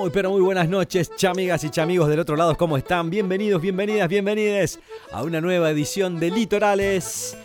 [0.00, 3.10] Muy pero muy buenas noches, chamigas y chamigos del otro lado, ¿cómo están?
[3.10, 4.80] Bienvenidos, bienvenidas, bienvenides
[5.12, 7.36] a una nueva edición de Litorales.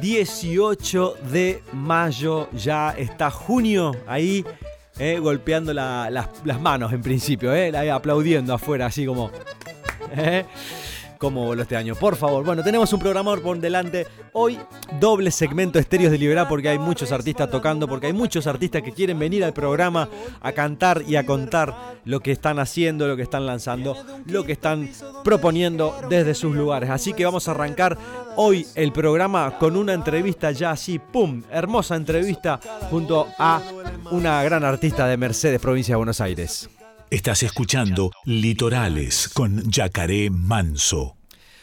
[0.00, 4.44] 18 de mayo, ya está junio ahí,
[5.00, 6.28] eh, golpeando las,
[6.60, 9.32] manos en principio, eh, aplaudiendo afuera, así como...
[10.16, 10.44] Eh
[11.20, 11.94] cómo voló este año.
[11.94, 14.06] Por favor, bueno, tenemos un programador por delante.
[14.32, 14.58] Hoy
[14.98, 18.92] doble segmento Estéreos de Liberá porque hay muchos artistas tocando, porque hay muchos artistas que
[18.92, 20.08] quieren venir al programa
[20.40, 23.94] a cantar y a contar lo que están haciendo, lo que están lanzando,
[24.24, 24.88] lo que están
[25.22, 26.88] proponiendo desde sus lugares.
[26.88, 27.98] Así que vamos a arrancar
[28.36, 31.42] hoy el programa con una entrevista ya así, ¡pum!
[31.50, 32.58] Hermosa entrevista
[32.90, 33.60] junto a
[34.10, 36.70] una gran artista de Mercedes, provincia de Buenos Aires.
[37.10, 41.19] Estás escuchando Litorales con Yacaré Manso.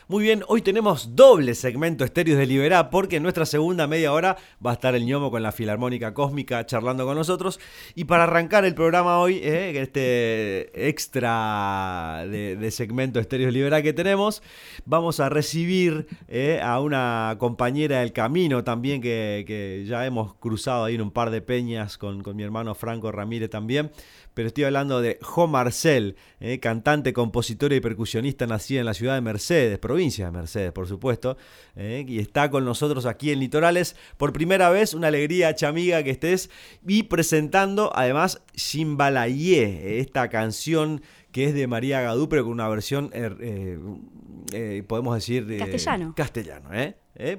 [0.10, 4.38] Muy bien, hoy tenemos doble segmento Estéreos de Liberá porque en nuestra segunda media hora
[4.66, 7.60] va a estar el ñomo con la Filarmónica Cósmica charlando con nosotros.
[7.94, 13.92] Y para arrancar el programa hoy, eh, este extra de, segmento Estéreos de Liberá que
[13.92, 14.42] tenemos,
[14.86, 20.96] vamos a recibir eh, a una compañera del camino también que, ya hemos cruzado ahí
[20.96, 23.92] en un par de peñas con, con mi hermano Franco Ramírez también
[24.38, 29.16] pero estoy hablando de Jo Marcel, eh, cantante, compositora y percusionista nacida en la ciudad
[29.16, 31.38] de Mercedes, provincia de Mercedes, por supuesto,
[31.76, 34.94] eh, y está con nosotros aquí en Litorales por primera vez.
[34.94, 36.52] Una alegría, chamiga, que estés
[36.86, 43.10] y presentando además Shimbalayé, esta canción que es de María Gadú, pero con una versión,
[43.14, 46.14] er, eh, podemos decir, castellano.
[46.16, 46.70] Castellano,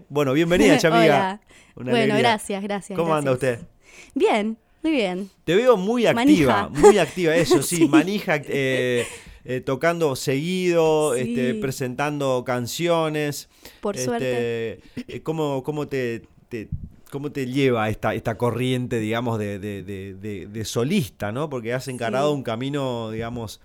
[0.09, 1.41] Bueno, bienvenida, chamiga.
[1.77, 2.99] bueno, gracias, gracias.
[2.99, 3.61] ¿Cómo anda usted?
[4.17, 5.31] Bien, muy bien.
[5.45, 9.07] Te veo muy activa, muy activa, eso sí, manija eh,
[9.45, 13.49] eh, tocando seguido, este, presentando canciones.
[13.81, 14.81] Por este, suerte.
[15.09, 16.23] Eh, ¿Cómo, cómo te,
[17.11, 21.49] ¿Cómo te lleva esta, esta corriente, digamos, de, de, solista, ¿no?
[21.49, 23.61] Porque has encarado un camino, digamos,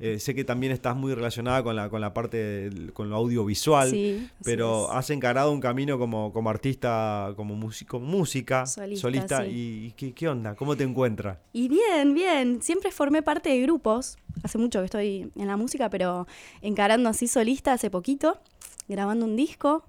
[0.00, 4.30] eh, sé que también estás muy relacionada con la, con la parte, con lo audiovisual,
[4.44, 9.44] pero has encarado un camino como, como artista, como músico, música, solista.
[9.46, 10.54] ¿Y ¿qué, qué, onda?
[10.54, 11.38] ¿Cómo te encuentras?
[11.52, 12.62] Y bien, bien.
[12.62, 14.18] Siempre formé parte de grupos.
[14.44, 16.28] Hace mucho que estoy en la música, pero
[16.62, 18.38] encarando así solista hace poquito,
[18.86, 19.84] grabando un disco,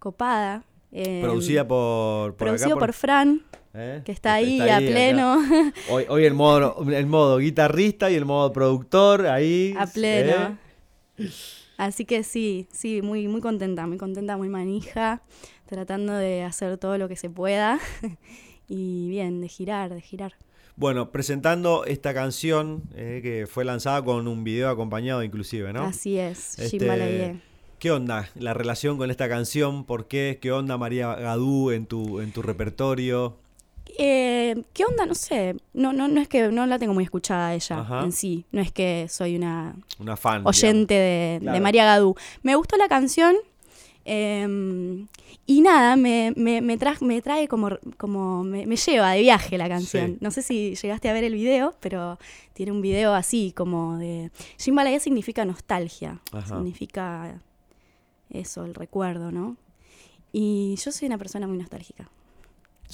[0.00, 0.64] copada.
[0.90, 3.42] Producida por, por Producido por Fran.
[3.74, 4.02] ¿Eh?
[4.04, 5.38] Que está ahí a pleno.
[5.90, 9.74] Hoy, hoy el modo, el modo guitarrista y el modo productor ahí.
[9.76, 10.56] A pleno.
[11.18, 11.30] ¿eh?
[11.76, 15.22] Así que sí, sí, muy, muy contenta, muy contenta, muy manija,
[15.66, 17.80] tratando de hacer todo lo que se pueda.
[18.68, 20.34] y bien, de girar, de girar.
[20.76, 25.82] Bueno, presentando esta canción eh, que fue lanzada con un video acompañado inclusive, ¿no?
[25.82, 27.40] Así es, este,
[27.78, 29.84] ¿Qué onda la relación con esta canción?
[29.84, 30.38] ¿Por qué?
[30.40, 33.36] ¿Qué onda María Gadú en tu, en tu repertorio?
[33.98, 35.06] Eh, ¿Qué onda?
[35.06, 35.56] No sé.
[35.72, 38.44] No, no, no es que no la tengo muy escuchada ella en sí.
[38.52, 42.14] No es que soy una, una fan, oyente de, María Gadú.
[42.42, 43.36] Me gustó la canción.
[44.06, 45.06] Em,
[45.46, 50.18] y nada, me, me, me, trae como, como me, lleva de viaje la canción.
[50.20, 52.18] No sé si llegaste a ver el video, pero
[52.52, 54.30] tiene un video así como de...
[54.58, 57.40] Jimbalaya significa nostalgia, significa
[58.30, 59.56] eso, el recuerdo, ¿no?
[60.32, 62.10] Y yo soy una persona muy nostálgica.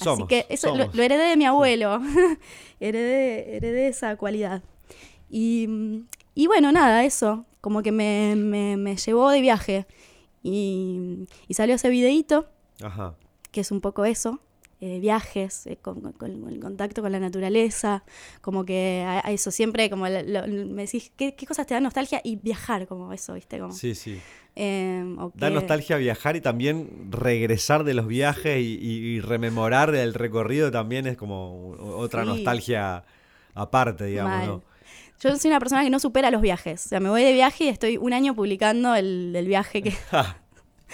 [0.01, 1.99] Así que eso lo, heredé de mi abuelo.
[2.79, 4.63] heredé, heredé esa cualidad.
[5.29, 5.67] Y,
[6.47, 7.45] bueno, nada, eso.
[7.61, 9.85] Como que me, me, llevó de viaje.
[10.43, 12.47] Y, salió ese videíto.
[13.51, 14.39] Que es un poco eso.
[14.83, 16.15] Eh, viajes, eh, con,
[16.49, 18.03] el contacto con la naturaleza,
[18.41, 22.19] como que a, eso siempre, como me decís, ¿qué, ¿qué, cosas te dan nostalgia?
[22.23, 23.59] Y viajar, como eso, ¿viste?
[23.59, 24.19] Como, sí, sí.
[24.55, 25.03] Eh,
[25.35, 31.15] da nostalgia viajar y también regresar de los viajes y, rememorar el recorrido también es
[31.15, 33.03] como otra nostalgia
[33.53, 34.63] aparte, digamos.
[35.21, 36.87] Yo soy una persona que no supera los viajes.
[36.87, 39.93] O sea, me voy de viaje y estoy un año publicando el, viaje que...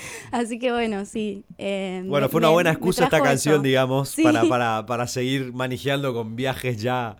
[0.31, 1.43] Así que bueno, sí.
[1.57, 6.35] Eh, bueno, fue una buena excusa esta canción, digamos, para, para, para, seguir manejando con
[6.35, 7.17] viajes ya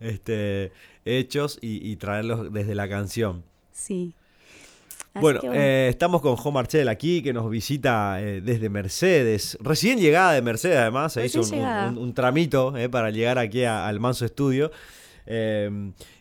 [0.00, 0.72] este,
[1.04, 3.44] hechos y, y traerlos desde la canción.
[3.72, 4.14] Sí.
[5.14, 9.58] Bueno, eh, estamos con Jo Marcel aquí, que nos visita eh, desde Mercedes.
[9.60, 14.70] Recién llegada de Mercedes, además, se hizo un, tramito para llegar aquí al Manso Estudio.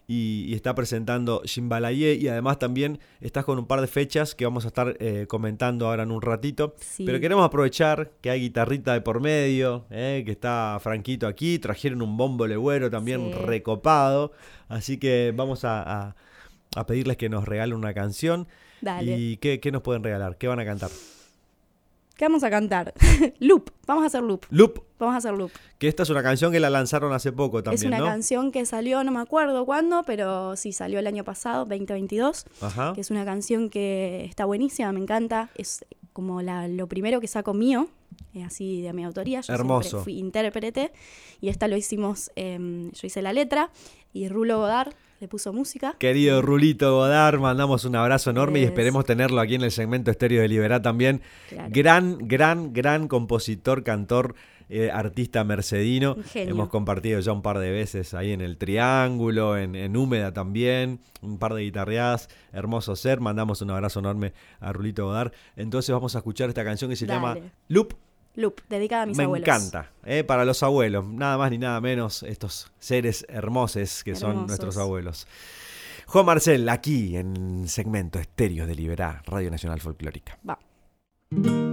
[0.10, 4.64] Y, está presentando Jimbalaye y además también estás con un par de fechas que vamos
[4.64, 6.76] a estar eh, comentando ahora en un ratito.
[6.98, 12.02] Pero queremos aprovechar que hay guitarrita de por medio, eh, que está Franquito aquí, trajeron
[12.02, 14.32] un bombo legüero también recopado,
[14.70, 16.16] así que vamos a,
[16.88, 18.48] pedirles que nos regalen una canción.
[18.80, 19.18] Dale.
[19.18, 20.38] ¿Y qué, qué nos pueden regalar?
[20.38, 20.92] ¿Qué van a cantar?
[22.18, 22.94] ¿Qué vamos a cantar?
[23.40, 24.46] loop, vamos a hacer loop.
[24.50, 24.82] Loop.
[24.98, 25.52] Vamos a hacer loop.
[25.78, 28.66] Que esta es una canción que la lanzaron hace poco también, Es una canción que
[28.66, 32.46] salió, no me acuerdo cuándo, pero sí salió el año pasado, 2022.
[32.62, 32.94] Ajá.
[32.94, 35.52] Que es una canción que está buenísima, me encanta.
[35.56, 37.90] Es como la, lo primero que saco mío,
[38.44, 39.42] así de mi autoría.
[39.42, 40.04] Yo Hermoso.
[40.04, 40.92] fui intérprete
[41.42, 43.70] y esta lo hicimos, em, yo hice la letra
[44.14, 45.96] y Rulo Godard le puso música.
[45.98, 50.42] Querido Rulito Godard, mandamos un abrazo enorme y esperemos tenerlo aquí en el segmento Estéreo
[50.42, 51.22] de Liberá también.
[51.70, 54.36] Gran, gran, gran compositor, cantor,
[54.70, 56.18] eh, artista mercedino.
[56.36, 61.40] Hemos compartido ya un par de veces ahí en el Triángulo, en, Húmeda también, un
[61.40, 62.30] par de guitarreadas.
[62.52, 65.32] Hermoso ser, mandamos un abrazo enorme a Rulito Godard.
[65.56, 67.38] Entonces vamos a escuchar esta canción que se llama
[67.70, 67.94] Loop
[68.38, 69.48] Loop, dedicada a mis abuelos.
[69.48, 74.16] Me encanta, eh, para los abuelos, nada más ni nada menos, estos seres hermosos que
[74.16, 75.28] son nuestros abuelos.
[76.06, 80.38] Juan Marcel, aquí en segmento Estéreo de Liberá, Radio Nacional Folclórica.
[80.48, 81.67] Va.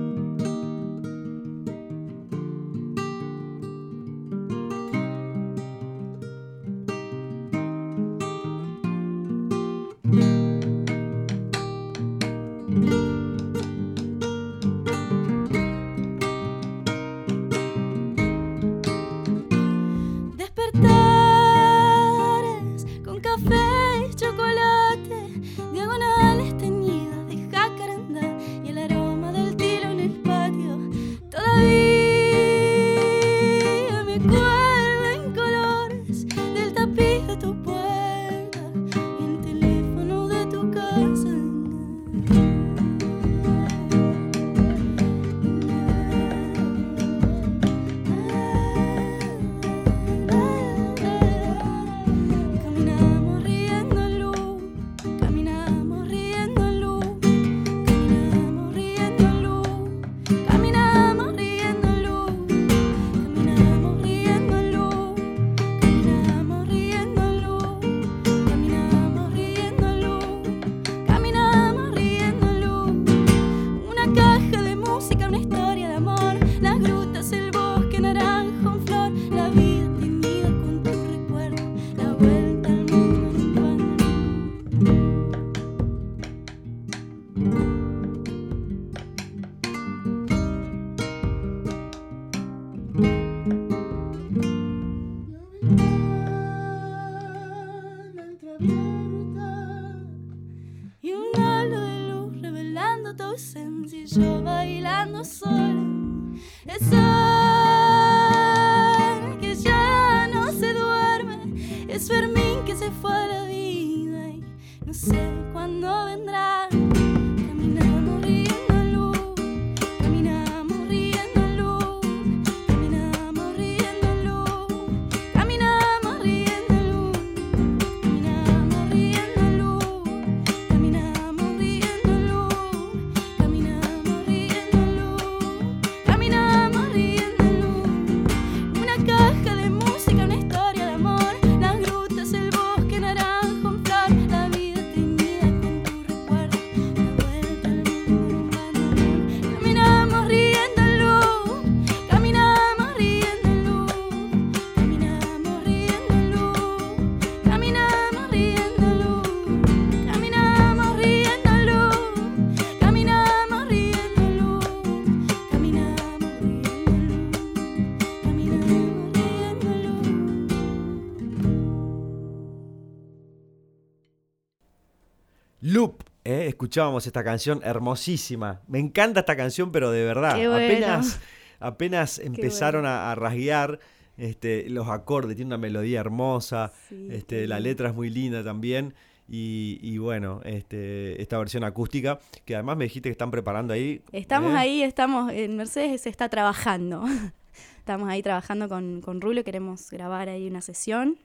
[176.55, 178.63] Escuchábamos esta canción hermosísima.
[178.67, 181.21] Me encanta esta canción, pero de verdad, apenas,
[181.61, 183.81] apenas empezaron a, rasguear
[184.17, 186.73] este, los acordes, tiene una melodía hermosa,
[187.11, 188.95] este, la letra es muy linda también.
[189.29, 194.03] Y, bueno, este, esta versión acústica, que además me dijiste que están preparando ahí.
[194.13, 194.59] Estamos ¿eh?
[194.59, 197.05] ahí, estamos, en Mercedes se está trabajando.
[197.79, 201.19] estamos ahí trabajando con, con Rulo, queremos grabar ahí una sesión.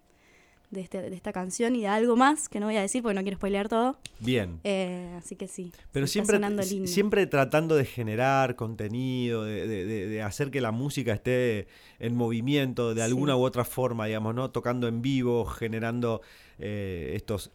[0.72, 3.16] De, este- de esta canción y de algo más que no voy a decir porque
[3.16, 3.98] no quiero spoilear todo.
[4.20, 4.60] Bien.
[4.64, 5.72] Eh, así que sí.
[5.92, 6.40] Pero siempre,
[6.88, 11.68] siempre tratando de generar contenido, de, de- de- hacer que la música esté
[12.00, 13.06] en movimiento de Sí.
[13.06, 14.52] alguna u otra forma, digamos, ¿no?
[14.52, 16.22] Tocando en vivo, generando
[16.60, 17.52] eh, estos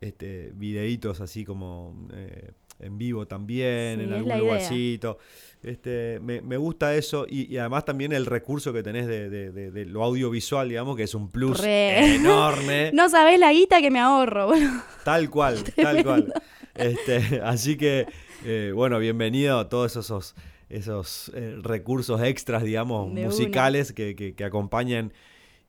[0.00, 2.50] este, videitos así como eh,
[2.80, 4.68] en vivo también, Sí, en algún la idea.
[5.62, 9.52] Este, me, me gusta eso y, y además también el recurso que tenés de, de-
[9.52, 12.16] de- de lo audiovisual, digamos, que es un plus Re.
[12.16, 12.90] enorme.
[12.94, 14.70] No sabés la guita que me ahorro, boludo.
[15.04, 16.32] Tal cual, tal cual.
[16.74, 18.06] Este, así que,
[18.44, 20.34] eh, bueno, bienvenido a todos esos,
[20.68, 25.12] esos eh, recursos extras, digamos, musicales que, que- que acompañan.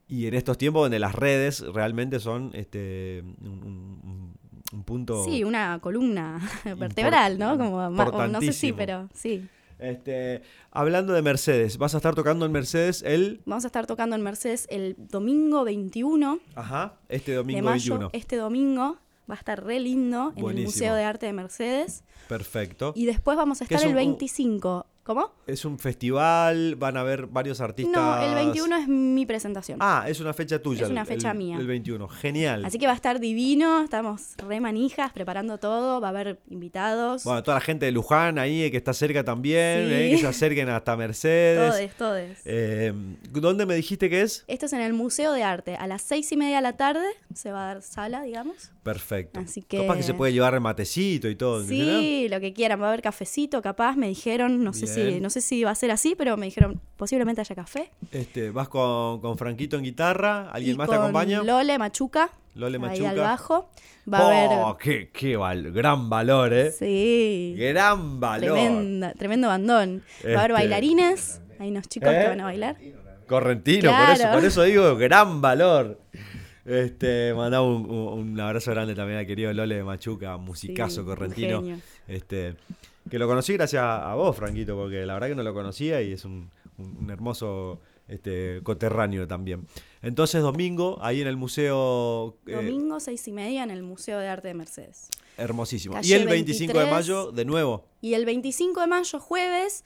[0.07, 3.47] Y en estos tiempos donde las redes realmente son este, un,
[4.03, 4.33] un-
[4.71, 5.23] un punto...
[5.25, 6.39] Sí, una columna
[6.77, 7.57] vertebral, ¿no?
[7.59, 9.47] Como, no sé si, pero sí.
[9.83, 13.41] Este, hablando de Mercedes, vas a estar tocando en Mercedes el...
[13.45, 17.93] Vamos a estar tocando en Mercedes el domingo 21 Ajá, este de domingo mayo.
[17.99, 18.09] 21.
[18.13, 18.97] Este domingo
[19.29, 20.63] va a estar re lindo en el.
[20.63, 22.03] Museo de Arte de Mercedes.
[22.27, 22.93] Perfecto.
[22.95, 24.85] Y después vamos a estar es el un- 25.
[25.03, 25.33] ¿Cómo?
[25.47, 27.93] Es un festival, van a haber varios artistas...
[27.93, 29.77] No, el 21 es mi presentación.
[29.81, 30.83] Ah, es una fecha tuya.
[30.85, 31.57] Es una fecha el- mía.
[31.57, 32.63] El 21, genial.
[32.63, 37.25] Así que va a estar divino, estamos re manijas preparando todo, va a haber invitados.
[37.25, 39.93] Bueno, toda la gente de Luján ahí eh, que está cerca también, Sí.
[39.93, 41.69] eh, que se acerquen hasta Mercedes.
[41.71, 42.41] todes, todes.
[42.45, 42.93] Eh,
[43.29, 44.45] ¿Dónde me dijiste que es?
[44.47, 45.75] Esto es en el Museo de Arte.
[45.75, 48.71] A las seis y media de la tarde se va a dar sala, digamos.
[48.83, 49.39] Perfecto.
[49.41, 51.59] Así que- Capaz que se puede llevar matecito y todo.
[51.61, 51.67] ¿no?
[51.67, 52.81] Sí, lo que quieran.
[52.81, 53.97] Va a haber cafecito, capaz.
[53.97, 56.79] Me dijeron, no sé si, no sé si va a ser así, pero me dijeron
[56.97, 57.91] posiblemente haya café.
[58.11, 61.43] Este, vas con, con Franquito en guitarra, ¿alguien Y más te acompaña?
[61.43, 62.29] Lole Machuca.
[62.55, 63.09] Lole Ahí Machuca.
[63.09, 63.69] al bajo.
[64.11, 64.77] Va a oh, haber.
[64.79, 66.71] qué, qué val- gran valor, ¿eh?
[66.71, 67.55] Sí.
[67.57, 68.51] Gran valor.
[68.53, 70.03] Tremenda, tremendo bandón.
[70.23, 71.41] Va a haber Este- bailarines.
[71.59, 72.19] Hay unos chicos ¿Eh?
[72.21, 72.77] que van a bailar.
[73.27, 74.37] Correntino, por, eso, Claro.
[74.37, 75.99] por eso digo gran valor.
[76.65, 81.05] Este, mandaba un, un- un abrazo grande también al querido Lole de Machuca, musicazo Sí,
[81.07, 81.63] correntino.
[82.07, 82.55] Este,
[83.09, 86.13] que lo conocí gracias a vos, Franquito, porque la verdad que no lo conocía y
[86.13, 89.65] es un, un- un hermoso este, coterráneo también.
[90.01, 92.37] Entonces, domingo, ahí en el museo.
[92.47, 95.09] eh, Domingo, seis y media, en el Museo de Arte de Mercedes.
[95.37, 95.95] hermosísimo.
[95.95, 96.91] Calle y el 25 de 23.
[96.91, 97.85] mayo, de nuevo.
[98.01, 99.85] Y el 25 de mayo, jueves,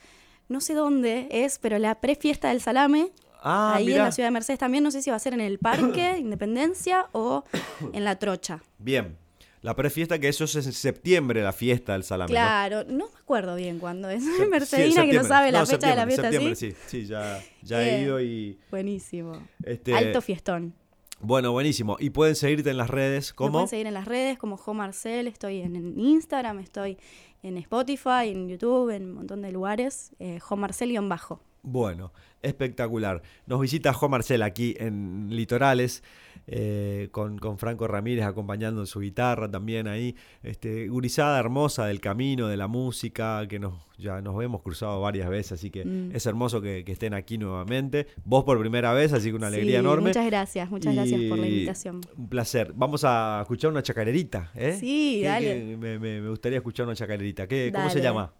[0.49, 3.11] no sé dónde es, pero la prefiesta del salame.
[3.43, 5.41] Ah, ahí en la ciudad de Mercedes también, no sé si va a ser en
[5.41, 7.43] el Parque Independencia o
[7.93, 8.63] en la Trocha.
[8.79, 9.15] Bien.
[9.61, 12.29] La prefiesta, que eso es en septiembre, la fiesta del salame.
[12.29, 14.23] Claro, no me acuerdo bien cuándo es.
[14.37, 16.71] Sí, Mercedina que no sabe la No, fecha de la fiesta, septiembre, ¿sí?
[16.71, 16.77] sí.
[16.87, 18.59] Sí, ya, ya he ido y.
[18.69, 19.41] Buenísimo.
[19.63, 20.73] Este, Alto fiestón.
[21.19, 21.97] Bueno, buenísimo.
[21.99, 23.51] Y pueden seguirte en las redes Me como.
[23.53, 26.99] pueden seguir en las redes como Jo Marcel, estoy en, en Instagram, estoy
[27.41, 30.11] en Spotify, en YouTube, en un montón de lugares.
[30.19, 31.41] Eh, Jo Marcel-bajo.
[31.69, 33.21] Bueno, espectacular.
[33.45, 36.01] Nos visita Jo Marcel aquí en Litorales,
[36.49, 40.15] eh, con, con Franco Ramírez acompañando en su guitarra también ahí.
[40.43, 45.27] Este, gurizada hermosa del camino, de la música, que nos, ya nos hemos cruzado varias
[45.29, 46.15] veces, así que Mm.
[46.15, 48.07] es hermoso que, que estén aquí nuevamente.
[48.23, 50.07] Vos por primera vez, así que una alegría Sí, enorme.
[50.09, 51.99] Muchas gracias, muchas gracias por la invitación.
[52.15, 52.71] Un placer.
[52.75, 54.77] Vamos a escuchar una chacarerita, ¿eh?
[54.79, 55.45] Sí, dale.
[55.71, 57.45] que me, me- me gustaría escuchar una chacarerita.
[57.45, 58.33] ¿Qué, ¿Cómo se llama?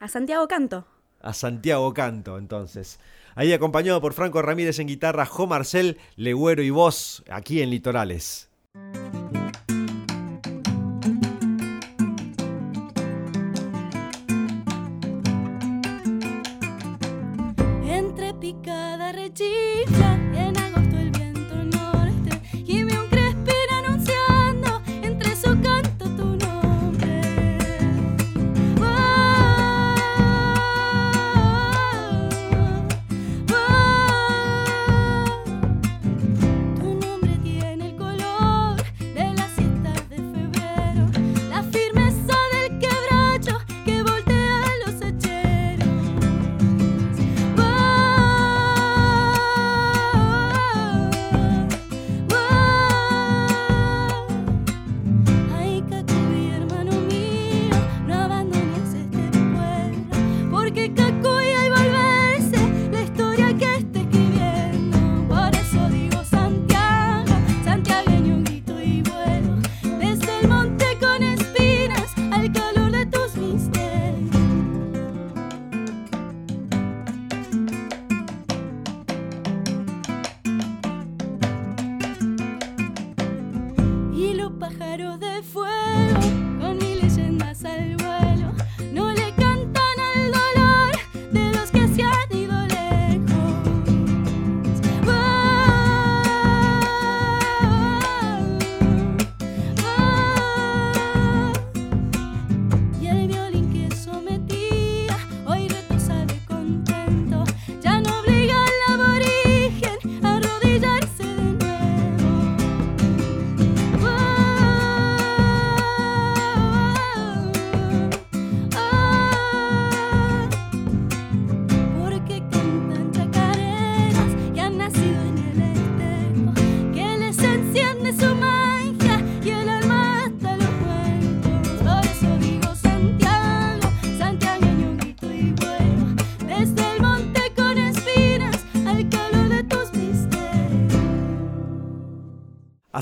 [0.00, 0.86] A Santiago Canto.
[1.24, 3.00] A Santiago Canto, entonces.
[3.34, 8.48] Ahí acompañado por Franco Ramírez en guitarra, Jo Marcel, Legüero y voz, aquí en Litorales.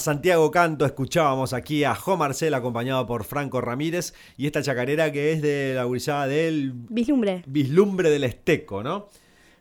[0.02, 5.32] Santiago Canto escuchábamos aquí a Jo Marcel acompañado por Franco Ramírez y esta chacarera que
[5.32, 7.42] es de la gurizada del Vislumbre.
[7.46, 9.08] Vislumbre del Esteco, ¿no?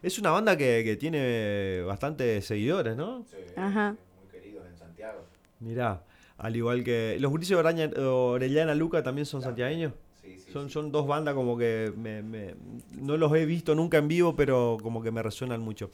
[0.02, 3.24] Es una banda que, que tiene bastantes seguidores, ¿no?
[3.30, 3.96] Sí, Ajá.
[4.20, 5.24] muy queridos en Santiago.
[5.60, 6.04] Mirá,
[6.40, 7.18] al igual que.
[7.20, 9.94] ¿Los gurises de Orellana Luca también son santiagueños?
[10.22, 10.74] Sí, sí, Son, sí.
[10.74, 12.56] son dos bandas como que me- me-
[13.00, 15.92] no los he visto nunca en vivo, pero como que me resuenan mucho.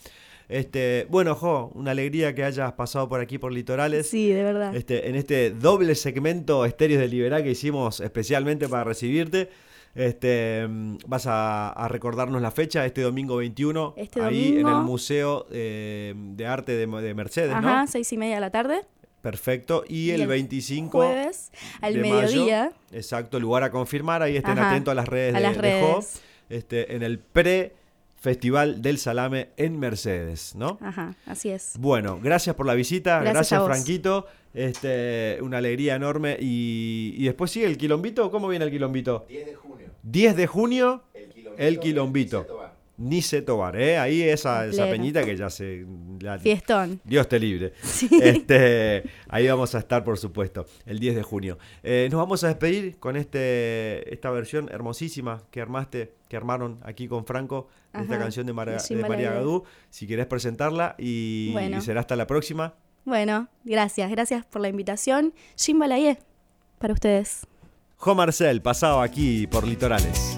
[0.49, 4.09] Este, bueno, Jo, una alegría que hayas pasado por aquí por Litorales.
[4.09, 4.75] Sí, de verdad.
[4.75, 9.49] Este, en este doble segmento Estéreos de Liberá que hicimos especialmente para recibirte.
[9.95, 10.65] Este,
[11.07, 14.75] vas a, a recordarnos la fecha, este domingo 21, Este ahí en el.
[14.83, 17.87] Museo eh, de Arte de, de Mercedes, Ajá, ¿no?
[17.87, 18.81] seis y media de la tarde.
[19.21, 19.83] Perfecto.
[19.87, 21.51] Y, Y el el 25 Jueves,
[21.81, 22.63] al de mediodía.
[22.65, 24.21] mayo, exacto, lugar a confirmar.
[24.21, 25.59] Ahí estén Ajá, atentos a las redes a de, las de
[26.49, 27.17] este, en el
[28.27, 30.77] pre-festival del Salame en Mercedes, ¿no?
[30.81, 31.75] Ajá, así es.
[31.79, 33.69] Bueno, gracias por la visita, Gracias gracias, a vos.
[33.69, 34.25] Franquito.
[34.53, 36.35] Este, una alegría enorme.
[36.39, 38.29] Y, y después sigue el quilombito.
[38.29, 39.25] ¿Cómo viene el quilombito?
[39.29, 39.87] 10 de junio.
[40.03, 41.63] 10 de junio, El quilombito.
[41.63, 42.66] El quilombito.
[42.97, 43.97] Nice Tobar, ¿eh?
[43.99, 45.85] Ahí esa, esa peñita que ya se.
[46.19, 46.99] la- Fiestón.
[47.03, 47.73] Dios te libre.
[47.83, 48.09] Sí.
[48.21, 51.57] Este, ahí vamos a estar, por supuesto, el 10 de junio.
[51.83, 57.07] Eh, nos vamos a despedir con este, esta versión hermosísima que armaste, que armaron aquí
[57.07, 59.31] con Franco, de esta canción de, Mara- de María.
[59.31, 59.63] Gadú.
[59.89, 61.77] Si querés presentarla y, Bueno.
[61.77, 62.73] y será hasta la próxima.
[63.05, 64.09] Bueno, gracias.
[64.11, 65.33] Gracias por la invitación.
[65.55, 66.17] Jim Balayé,
[66.79, 67.45] para ustedes.
[67.95, 70.36] Jo Marcel, pasado aquí por Litorales.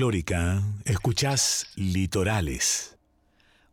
[0.00, 2.96] Folclórica, escuchás Litorales.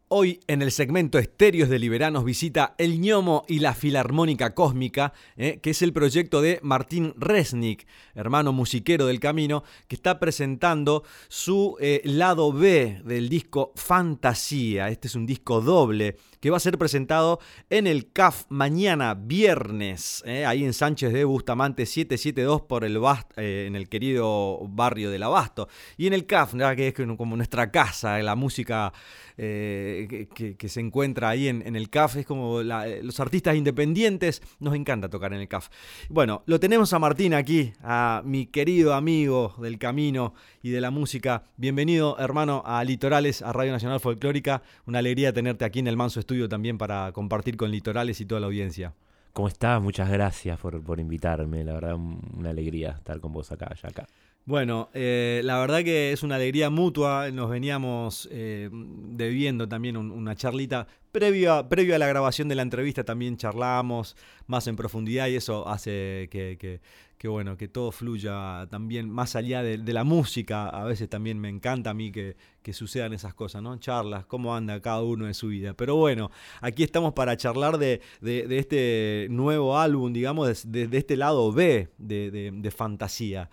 [0.10, 5.14] Hoy en el segmento Estéreos de Liberá nos visita El ñomo y la Filarmónica Cósmica,
[5.38, 11.04] eh, que es el proyecto de Martín Resnick, hermano musiquero del camino, que está presentando
[11.30, 14.90] su eh, lado B del disco Fantasía.
[14.90, 20.24] Este es un disco doble que va a ser presentado en el CAF mañana viernes,
[20.26, 25.10] eh, ahí en Sánchez de Bustamante 772 por el Bast- eh, en el querido barrio
[25.12, 25.68] del Abasto.
[25.98, 26.76] Y en el CAF, ¿verdad?
[26.76, 28.94] que es como nuestra casa, la música
[29.38, 35.10] eh, que, se encuentra ahí en, el CAF, es como los artistas independientes, nos encanta
[35.10, 35.70] tocar en el CAF.
[36.10, 40.92] Bueno, lo tenemos a Martín aquí, a mi querido amigo del camino y de la
[40.92, 41.44] música.
[41.56, 44.64] Bienvenido, hermano, a Litorales, a Radio Nacional Folclórica.
[44.86, 48.42] Una alegría tenerte aquí en el Manso Estudio también para compartir con Litorales y toda
[48.42, 48.94] la audiencia.
[49.32, 49.82] ¿Cómo estás?
[49.82, 51.64] Muchas gracias por, por invitarme.
[51.64, 54.08] La verdad, un- una alegría estar con vos acá, ya acá.
[54.44, 57.32] Bueno, eh, la verdad que es una alegría mutua.
[57.32, 60.86] Nos veníamos eh, debiendo también una charlita.
[61.14, 65.36] Previo a, previo a la grabación de la entrevista también charlamos más en profundidad y
[65.38, 66.82] eso hace que,
[67.24, 70.70] bueno, que todo fluya también más allá de, la música.
[70.70, 72.36] A veces también me encanta a mí que,
[72.74, 73.78] sucedan esas cosas, ¿no?
[73.80, 75.74] Charlas, cómo anda cada uno de su vida.
[75.74, 81.90] Pero bueno, aquí estamos para charlar de, este nuevo álbum, digamos, de, este lado B
[81.98, 83.50] de fantasía.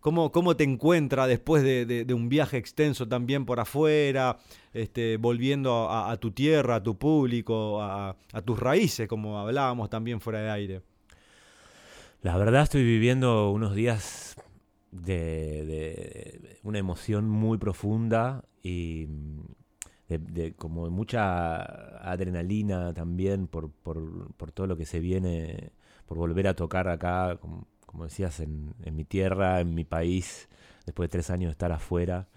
[0.00, 4.38] ¿Cómo, cómo te encuentra después de, un viaje extenso también por afuera,
[4.72, 10.40] este, volviendo a, tu tierra, a tu público, a, tus raíces, como hablábamos también fuera
[10.40, 10.82] de aire?
[12.22, 14.36] La verdad estoy viviendo unos días
[14.90, 19.06] de, una emoción muy profunda y
[20.08, 21.62] de, como mucha
[22.10, 25.72] adrenalina también por, por, todo lo que se viene,
[26.06, 27.38] por volver a tocar acá
[27.88, 30.48] como decías, en, mi tierra, en mi país,
[30.84, 32.28] después de tres años de estar afuera.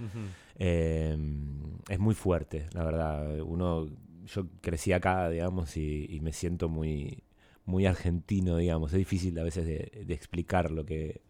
[0.55, 3.41] Em, es muy fuerte, la verdad.
[3.41, 3.87] Uno,
[4.25, 7.21] yo crecí acá, digamos, y, me siento muy,
[7.71, 8.91] muy argentino, digamos.
[8.93, 11.21] Es difícil a veces de, explicar lo que,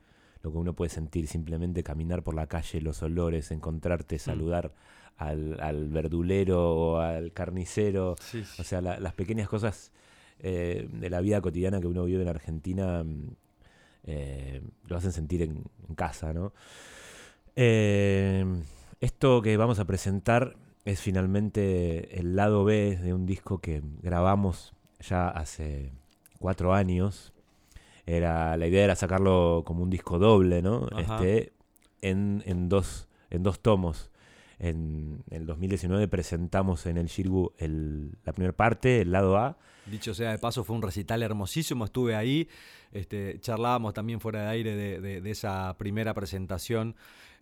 [0.44, 1.28] lo que uno puede sentir.
[1.28, 4.20] Simplemente caminar por la calle, los olores, encontrarte, mm.
[4.20, 4.74] saludar
[5.18, 8.16] al, verdulero o al carnicero.
[8.60, 9.92] O sea, las pequeñas cosas
[10.40, 13.06] eh, de la vida cotidiana que uno vive en Argentina
[14.04, 15.64] eh, lo hacen sentir en,
[15.96, 16.54] casa, ¿no?
[17.56, 18.46] Eh,
[19.02, 24.74] esto que vamos a presentar es finalmente el lado B de un disco que grabamos
[25.02, 25.92] ya hace
[26.42, 27.32] cuatro años.
[28.06, 30.90] Era, la idea era sacarlo como un disco doble, ¿no?
[30.98, 31.54] Este,
[32.02, 34.12] en, en, dos, en dos tomos.
[34.60, 39.58] En el 2019 presentamos en el Shirgu la primera parte, el lado A.
[39.88, 42.48] Dicho sea de paso, fue un recital hermosísimo, estuve ahí,
[42.92, 46.96] este, charlábamos también fuera de aire de, esa primera presentación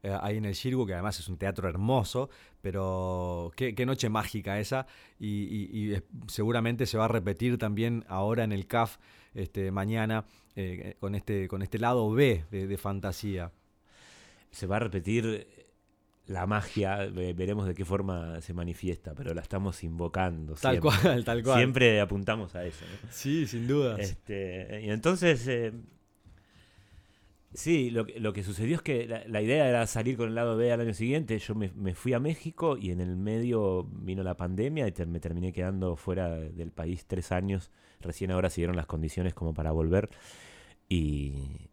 [0.03, 2.29] eh, ahí en el Shirgu, que además es un teatro hermoso,
[2.61, 4.87] pero qué, noche mágica esa,
[5.19, 5.93] y,
[6.27, 8.97] seguramente se va a repetir también ahora en el CAF
[9.33, 13.51] este, mañana eh, con, este, con este lado B de fantasía.
[14.51, 15.47] Se va a repetir
[16.29, 20.53] la magia, veremos de qué forma se manifiesta, pero la estamos invocando.
[20.53, 21.57] Tal cual, tal cual.
[21.57, 22.85] Siempre apuntamos a eso.
[23.09, 23.97] Sí, sin duda.
[23.97, 25.73] Este, y entonces, eh,
[27.53, 30.81] sí, lo, que sucedió es que la, idea era salir con el lado B al
[30.81, 31.37] año siguiente.
[31.39, 35.53] Yo me, fui a México y en el medio vino la pandemia y me terminé
[35.53, 37.71] quedando fuera del país tres años.
[38.01, 40.09] Recién ahora se dieron las condiciones como para volver.
[40.87, 41.69] Y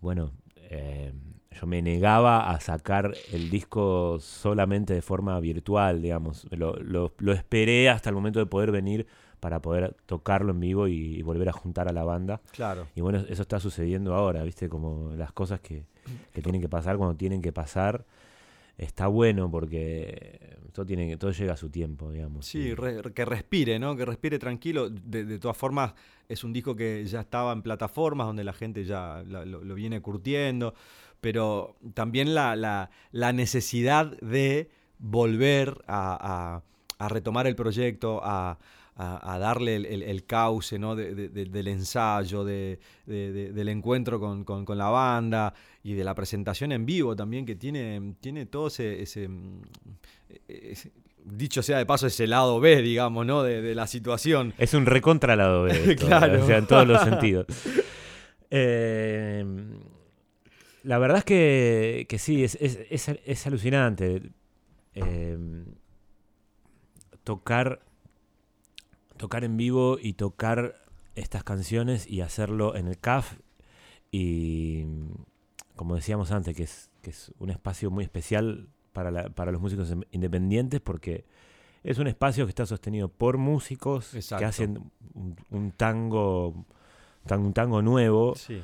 [0.00, 0.32] bueno,
[0.70, 1.12] eh,
[1.60, 6.46] yo me negaba a sacar el disco solamente de forma virtual, digamos.
[6.50, 9.06] Lo, esperé hasta el momento de poder venir
[9.40, 12.40] para poder tocarlo en vivo y, volver a juntar a la banda.
[12.52, 12.86] Claro.
[12.94, 14.68] Y bueno, eso está sucediendo ahora, ¿viste?
[14.68, 15.84] Como las cosas que,
[16.32, 18.04] tienen que pasar cuando tienen que pasar.
[18.78, 22.44] Está bueno porque todo, tiene, todo llega a su tiempo, digamos.
[22.44, 22.74] Sí,
[23.14, 23.96] que respire, ¿no?
[23.96, 24.90] Que respire tranquilo.
[24.90, 25.94] De, todas formas,
[26.28, 30.74] es un disco que ya estaba en plataformas donde la gente ya lo viene curtiendo
[31.20, 36.62] pero también la, necesidad de volver a,
[37.00, 38.58] retomar el proyecto, a,
[38.96, 40.96] darle el, cauce ¿no?
[40.96, 47.56] del ensayo, del encuentro con, la banda y de la presentación en vivo también, que
[47.56, 49.18] tiene, tiene todo ese,
[51.24, 53.42] dicho sea de paso, ese lado B, digamos, ¿no?
[53.42, 54.54] De, la situación.
[54.58, 55.96] Es un recontra lado B.
[55.98, 56.42] claro.
[56.42, 57.46] O sea, en todos los sentidos.
[58.50, 59.44] Eh,
[60.84, 64.22] la verdad es que, sí, es, alucinante.
[64.94, 65.66] Em,
[67.24, 67.80] tocar,
[69.16, 70.82] tocar en vivo y tocar
[71.14, 73.38] estas canciones y hacerlo en el CAF.
[74.10, 74.84] Y
[75.74, 79.92] como decíamos antes, que es, que es un espacio muy especial para, para los músicos
[80.10, 81.24] independientes porque
[81.84, 84.90] es un espacio que está sostenido por músicos que hacen
[85.50, 86.64] un, tango,
[87.30, 88.34] un tango nuevo.
[88.34, 88.62] Sí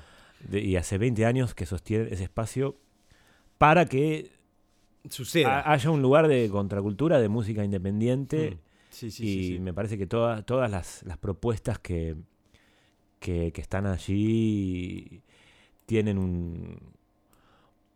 [0.50, 2.76] y hace 20 años que sostiene ese espacio
[3.58, 4.32] para que
[5.08, 5.70] Suceda.
[5.70, 8.52] haya un lugar de contracultura, de música independiente.
[8.52, 8.71] Mm.
[9.00, 12.16] Y me parece que todas todas las, propuestas que,
[13.18, 15.22] que, están allí
[15.86, 16.78] tienen un,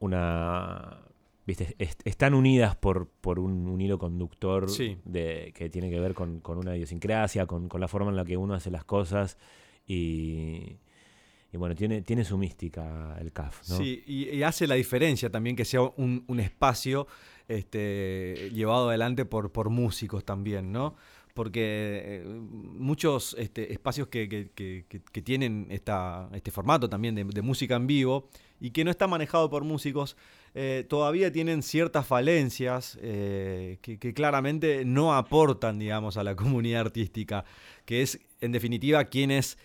[0.01, 0.99] una...
[1.47, 1.77] ¿viste?
[1.79, 4.69] están unidas por, por un, hilo conductor
[5.05, 8.37] de, que tiene que ver con, una idiosincrasia, con, con, la forma en la que
[8.37, 9.39] uno hace las cosas
[9.87, 10.79] y,
[11.53, 13.69] y bueno, tiene, tiene su mística el CAF.
[13.71, 13.77] ¿no?
[13.79, 17.07] Sí, y, hace la diferencia también que sea un, espacio
[17.49, 20.97] este, llevado adelante por, músicos también, ¿no?
[21.35, 24.49] porque eh, muchos este, espacios que,
[25.23, 30.17] tienen este formato también de, música en vivo y que no está manejado por músicos,
[30.55, 37.45] eh, todavía tienen ciertas falencias eh, que claramente no aportan, digamos, a la comunidad artística,
[37.85, 39.59] que es, en definitiva, quienes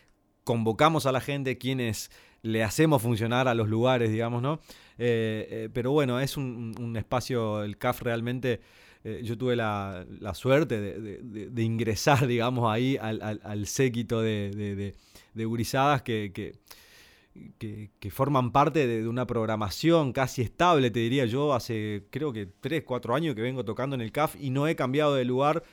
[0.43, 4.59] convocamos a la gente, quienes le hacemos funcionar a los lugares, digamos, ¿no?
[5.03, 8.61] Eh, eh, pero bueno, es un, espacio, el CAF realmente,
[9.03, 14.93] eh, yo tuve la, suerte de, ingresar, digamos, ahí al, séquito de,
[15.33, 22.03] de, gurizadas que, que, forman parte de, una programación casi estable, te diría yo, hace
[22.11, 25.15] creo que 3, 4 años que vengo tocando en el CAF y no he cambiado
[25.15, 25.63] de lugar.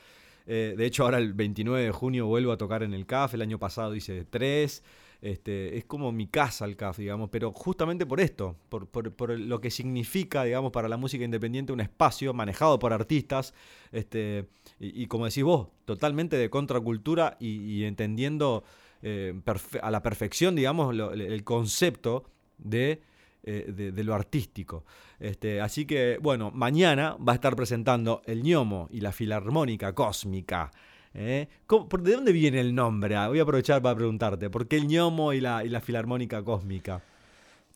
[0.47, 3.59] De hecho, ahora el 29 de junio vuelvo a tocar en el CAF, el año
[3.59, 4.83] pasado hice 3.
[5.21, 9.37] Este, es como mi casa el CAF, digamos, pero justamente por esto, por, por- por
[9.39, 13.53] lo que significa, digamos, para la música independiente un espacio manejado por artistas,
[13.91, 14.47] este,
[14.79, 18.63] y, como decís vos, totalmente de contracultura y, entendiendo
[19.03, 19.35] eh,
[19.83, 22.25] a la perfección, digamos, el- concepto
[22.59, 23.01] de,
[23.43, 24.85] eh, de, de lo artístico.
[25.19, 30.71] Este, así que, bueno, mañana va a estar presentando el ñomo y la filarmónica cósmica.
[31.15, 31.49] ¿Eh?
[31.67, 33.17] ¿Cómo- por- ¿De dónde viene el nombre?
[33.17, 34.51] Ah, Voy a aprovechar para preguntarte.
[34.51, 37.03] ¿Por qué el ñomo y la, y la filarmónica cósmica?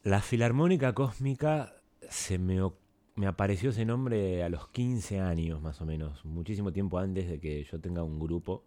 [0.05, 1.75] La Filarmónica Cósmica
[2.09, 2.59] se me,
[3.15, 7.39] me apareció ese nombre a los 15 años más o menos, muchísimo tiempo antes de
[7.39, 8.65] que yo tenga un grupo.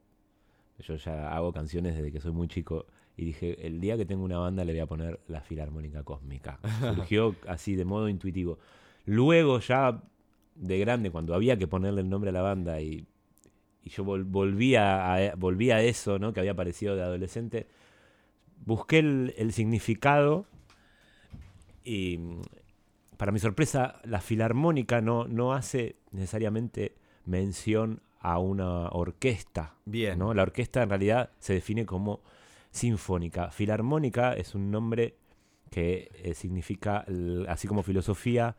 [0.80, 2.86] Yo ya hago canciones desde que soy muy chico
[3.17, 6.60] y dije, el día que tengo una banda le voy a poner la Filarmónica Cósmica.
[6.95, 8.58] Surgió así de modo intuitivo.
[9.06, 10.01] Luego ya
[10.56, 13.06] de grande, cuando había que ponerle el nombre a la banda y,
[13.86, 16.34] y yo vol- volvía a, eso ¿no?
[16.34, 17.67] que había aparecido de adolescente,
[18.65, 20.48] busqué el, el significado
[21.84, 22.41] y mm,
[23.17, 26.95] para mi sorpresa, la filarmónica no, no hace necesariamente
[27.26, 29.76] mención a una orquesta.
[29.86, 30.19] Bien.
[30.19, 30.34] ¿no?
[30.34, 32.21] La orquesta en realidad se define como
[32.71, 33.52] sinfónica.
[33.52, 35.15] Filarmónica es un nombre
[35.69, 37.06] que eh, significa,
[37.48, 38.56] así como filosofía,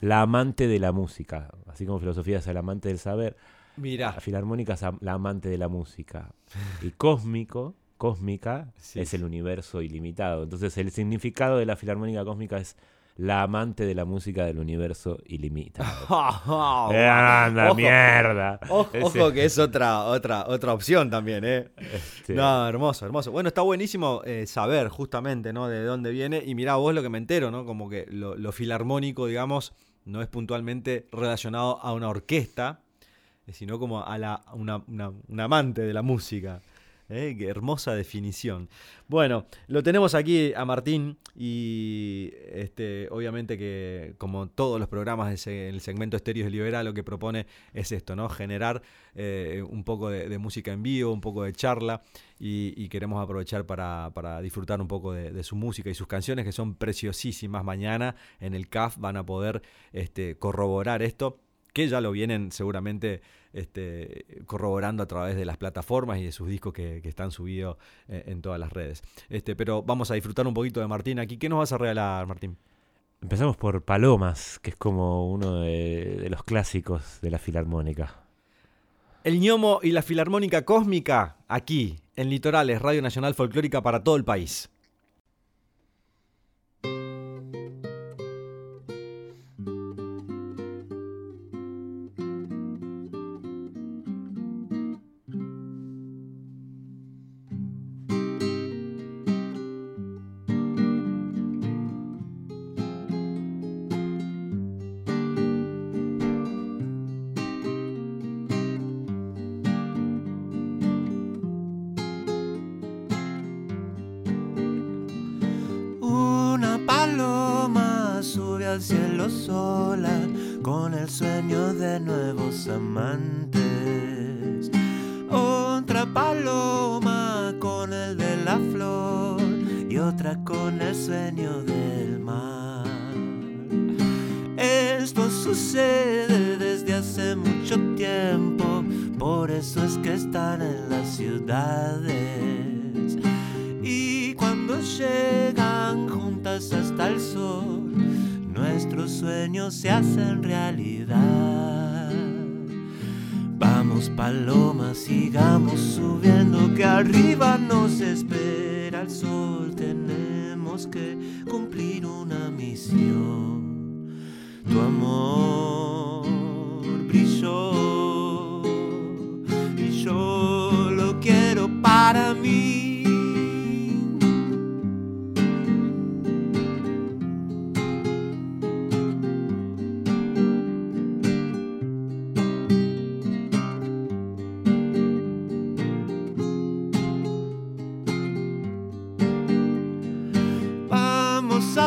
[0.00, 1.50] la amante de la música.
[1.66, 3.36] Así como filosofía es el amante del saber,
[3.76, 6.30] Mira, la filarmónica es la amante de la música.
[6.82, 9.00] Y cósmico, cósmica, Sí.
[9.00, 10.44] es el universo ilimitado.
[10.44, 12.76] Entonces el significado de la filarmónica cósmica es
[13.16, 15.84] la amante de la música del universo ilimitado.
[16.92, 17.74] Eh, ¡Anda, Ojo.
[17.76, 18.60] mierda!
[18.68, 21.68] Ojo, que es otra, otra, otra opción también, ¿eh?
[21.92, 23.30] este, No, hermoso, hermoso.
[23.32, 25.68] Bueno, está buenísimo eh, saber justamente, ¿no?
[25.68, 26.42] De dónde viene.
[26.44, 27.64] Y mirá vos lo que me entero, ¿no?
[27.64, 29.72] Como que lo, lo filarmónico, digamos,
[30.04, 32.80] no es puntualmente relacionado a una orquesta,
[33.52, 36.60] sino como a la, un amante de la música.
[37.08, 37.34] ¿eh?
[37.38, 38.68] Qué hermosa definición.
[39.08, 45.34] Bueno, lo tenemos aquí a Martín y este, obviamente que como todos los programas de
[45.34, 48.28] ese- el segmento Estéreos Liberal lo que propone es esto, ¿no?
[48.28, 48.82] Generar
[49.14, 52.02] eh, un poco de, de música en vivo, un poco de charla
[52.38, 56.52] y, queremos aprovechar para, disfrutar un poco de, de su música y sus canciones que
[56.52, 57.64] son preciosísimas.
[57.64, 61.40] Mañana en el CAF van a poder este, corroborar esto
[61.74, 63.20] que ya lo vienen seguramente
[63.52, 67.76] este, corroborando a través de las plataformas y de sus discos que, que están subidos
[68.08, 69.02] eh, en todas las redes.
[69.28, 71.36] Este, pero vamos a disfrutar un poquito de Martín aquí.
[71.36, 72.56] ¿Qué nos vas a regalar, Martín?
[73.20, 78.22] Empezamos por Palomas, que es como uno de, de los clásicos de la filarmónica.
[79.24, 84.24] El ñomo y la filarmónica cósmica aquí en Litorales, Radio Nacional Folclórica para todo el
[84.24, 84.70] país.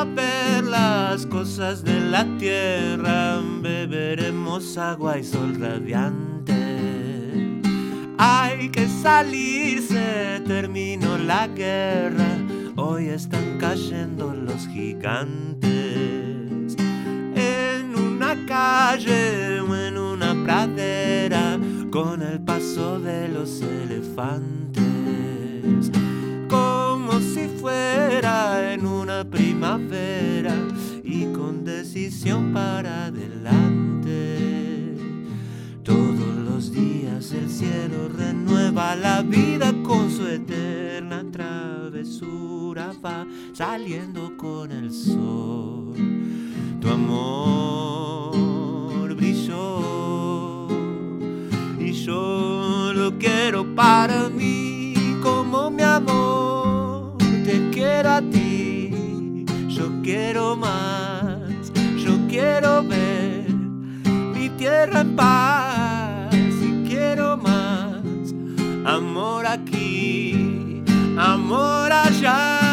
[0.06, 6.54] Ver las cosas de la tierra, beberemos agua y sol radiante.
[8.18, 12.38] Hay que salirse, terminó la guerra,
[12.76, 15.68] hoy están cayendo los gigantes.
[17.36, 21.60] En una calle o en una pradera,
[21.92, 24.88] con el paso de los elefantes
[27.08, 28.77] como si fuera en
[29.26, 30.56] primavera
[31.04, 34.96] y con decisión para adelante.
[35.84, 44.72] Todos los días el cielo renueva la vida con su eterna travesura, va saliendo con
[44.72, 45.94] el sol.
[46.82, 48.36] Tu amor
[49.16, 50.68] brilló
[51.80, 57.18] y yo lo quiero para mí como mi amor.
[57.46, 58.47] Te quiero a ti,
[60.08, 63.50] quiero más, yo quiero ver
[64.34, 68.34] mi tierra en paz y quiero más.
[68.86, 70.82] Amor aquí,
[71.18, 72.67] amor allá.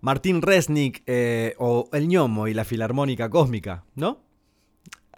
[0.00, 4.30] Martín Resnick eh, o El ñomo y la Filarmónica Cósmica, ¿no?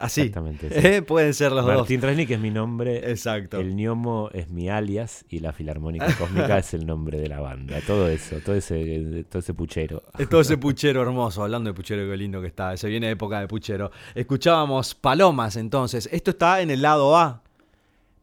[0.03, 0.23] Así.
[0.23, 0.87] Exactamente, sí.
[0.87, 3.11] Eh, Pueden ser los Martín Resnick es mi nombre, dos.
[3.11, 3.61] Exacto.
[3.61, 7.79] el Ñomo es mi alias y la Filarmónica Cósmica es el nombre de la banda.
[7.87, 10.03] Todo eso, todo ese, todo ese puchero.
[10.19, 12.77] Es todo ese puchero hermoso, hablando de puchero, qué lindo que está.
[12.77, 13.93] Se viene época de puchero.
[14.17, 16.09] Escuchábamos Palomas entonces.
[16.11, 17.43] Esto está en el lado A.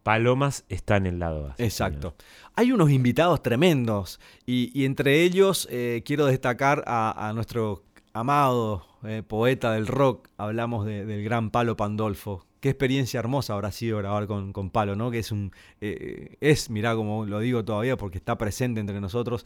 [0.10, 2.16] Palomas está en el lado Exacto.
[2.56, 8.86] Hay unos invitados tremendos y, y entre ellos eh, quiero destacar a, a nuestro amado
[9.04, 10.28] eh, poeta del rock.
[10.38, 12.44] Hablamos de- del gran Palo Pandolfo.
[12.60, 15.12] Qué experiencia hermosa habrá sido grabar con, con Palo, ¿no?
[15.12, 15.52] Que es un.
[15.80, 19.46] eh, es, mirá como lo digo todavía porque está presente entre nosotros,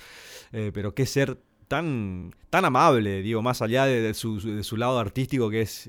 [0.51, 4.97] pero qué ser tan, tan amable, digo, más allá de, de su, de su lado
[4.97, 5.87] artístico que es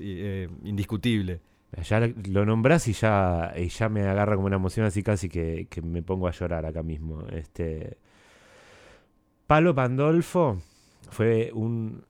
[0.63, 1.39] indiscutible.
[1.83, 5.67] Ya lo nombrás y ya, y ya me agarra como una emoción así casi que,
[5.69, 7.23] que me pongo a llorar acá mismo.
[7.31, 7.97] Este
[9.47, 10.61] Palo Pandolfo
[11.09, 12.03] fue un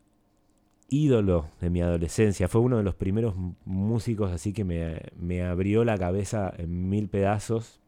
[0.89, 2.47] ídolo de mi adolescencia.
[2.47, 7.09] Fue uno de los primeros músicos así que me, me abrió la cabeza en mil
[7.09, 7.79] pedazos.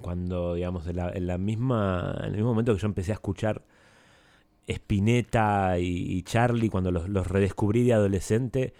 [0.00, 3.14] Cuando, digamos, en la, en la misma, en el mismo momento que yo empecé a
[3.14, 3.62] escuchar
[4.66, 8.74] Spinetta y, y Charlie, cuando los, los redescubrí de adolescente,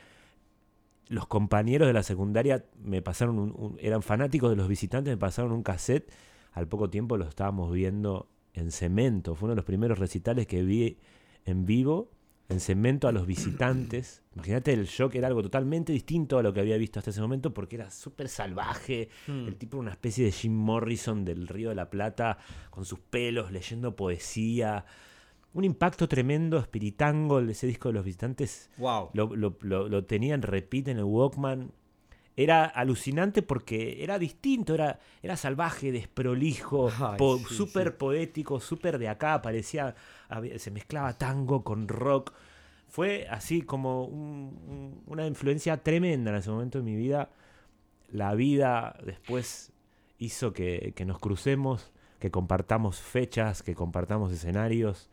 [1.09, 5.19] los compañeros de la secundaria me pasaron un- un- eran fanáticos de los visitantes, me
[5.19, 6.11] pasaron un cassette.
[6.53, 9.35] Al poco tiempo lo estábamos viendo en cemento.
[9.35, 10.99] Fue uno de los primeros recitales que vi
[11.45, 12.11] en vivo,
[12.49, 14.23] en cemento a los visitantes.
[14.35, 17.53] Imagínate el shock, era algo totalmente distinto a lo que había visto hasta ese momento
[17.53, 19.09] porque era súper salvaje.
[19.27, 19.47] Hmm.
[19.49, 22.39] El tipo era una especie de Jim Morrison del Río de la Plata,
[22.71, 24.85] con sus pelos, leyendo poesía.
[25.57, 29.09] Un impacto tremendo, espiritango, ese disco de los visitantes ¡Wow!
[29.15, 30.35] lo, lo, lo, lo tenía
[30.91, 31.73] en el Walkman.
[32.37, 37.95] Era alucinante porque era distinto, era, era salvaje, desprolijo, po- sí, súper sí.
[37.99, 39.95] poético, súper de acá, parecía,
[40.59, 42.35] se mezclaba tango con rock.
[42.89, 47.31] Fue así como un- un- una influencia tremenda en ese momento de mi vida.
[48.11, 49.73] La vida después
[50.19, 55.09] hizo que, que nos crucemos, que compartamos fechas, que compartamos escenarios.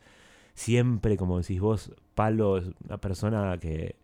[0.53, 3.95] Siempre, como decís vos, Palo es una persona que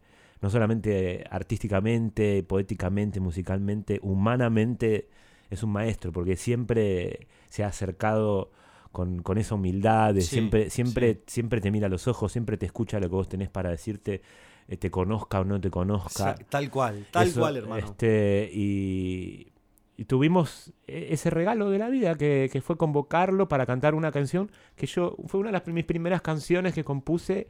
[0.41, 5.09] no solamente artísticamente, poéticamente, musicalmente, humanamente
[5.49, 8.51] es un maestro, porque siempre se ha acercado
[8.91, 11.21] con, con esa humildad, de Sí, siempre, siempre, sí.
[11.27, 14.21] siempre te mira a los ojos, siempre te escucha lo que vos tenés para decirte,
[14.67, 16.35] eh, te conozca o no te conozca.
[16.49, 17.85] Tal cual, tal Eso, cual, hermano.
[17.85, 19.51] Este, y,
[19.99, 24.13] y tuvimos e- ese regalo de la vida que, que fue convocarlo para cantar una
[24.13, 27.47] canción que yo fue una de las, mis primeras canciones que compuse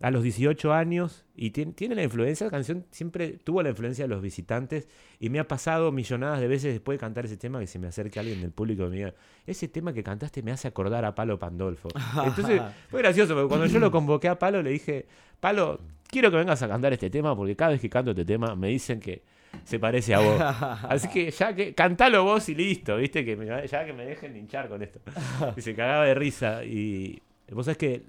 [0.00, 4.06] a los 18 años y tiene, tiene la influencia, la canción siempre tuvo la influencia
[4.06, 4.88] de los visitantes
[5.20, 7.86] y me ha pasado millonadas de veces después de cantar ese tema que se me
[7.86, 9.14] acerque alguien del público y me diga,
[9.46, 11.90] ese tema que cantaste me hace acordar a Palo Pandolfo.
[12.24, 15.06] Entonces fue gracioso, porque cuando yo lo convoqué a Palo le dije,
[15.38, 18.56] Palo, quiero que vengas a cantar este tema porque cada vez que canto este tema
[18.56, 19.22] me dicen que
[19.64, 20.40] se parece a vos.
[20.88, 24.36] Así que ya que cantalo vos y listo, viste, que me- ya que me dejen
[24.36, 25.00] hinchar con esto.
[25.56, 26.64] Y se cagaba de risa.
[26.64, 28.02] Y vos sabés que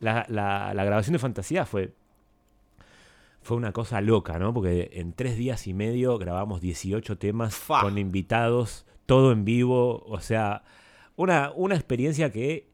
[0.00, 1.92] la, la- la grabación de Fantasía fue,
[3.42, 4.54] fue una cosa loca, ¿no?
[4.54, 7.80] Porque en tres días y medio grabamos 18 temas Fa.
[7.82, 10.02] con invitados, todo en vivo.
[10.06, 10.62] O sea,
[11.16, 12.71] una, una experiencia que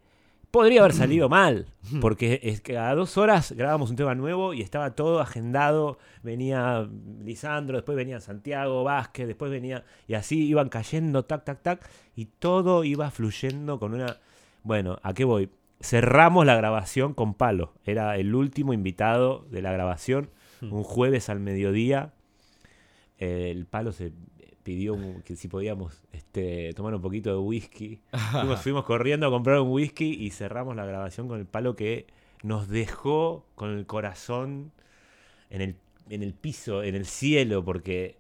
[0.50, 1.66] podría haber salido mal.
[2.00, 5.98] Porque es que a dos horas grabamos un tema nuevo y estaba todo agendado.
[6.22, 6.88] Venía
[7.24, 9.84] Lisandro, después venía Santiago Vázquez, después venía.
[10.06, 11.90] Y así iban cayendo, tac, tac, tac.
[12.14, 14.18] Y todo iba fluyendo con una.
[14.62, 15.50] Bueno, ¿a qué voy?
[15.80, 17.72] Cerramos la grabación con Palo.
[17.84, 20.30] Era el último invitado de la grabación.
[20.60, 22.12] Un jueves al mediodía.
[23.18, 24.12] El Palo se
[24.68, 28.02] pidió que si podíamos este, tomar un poquito de whisky.
[28.32, 32.06] Fuimos, fuimos corriendo a comprar un whisky y cerramos la grabación con el Palo que
[32.42, 34.70] nos dejó con el corazón
[35.48, 35.76] en el,
[36.10, 38.18] en el piso, en el cielo, porque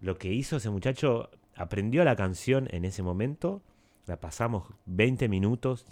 [0.00, 3.60] lo que hizo ese muchacho, aprendió la canción en ese momento,
[4.06, 5.86] la pasamos 20 minutos,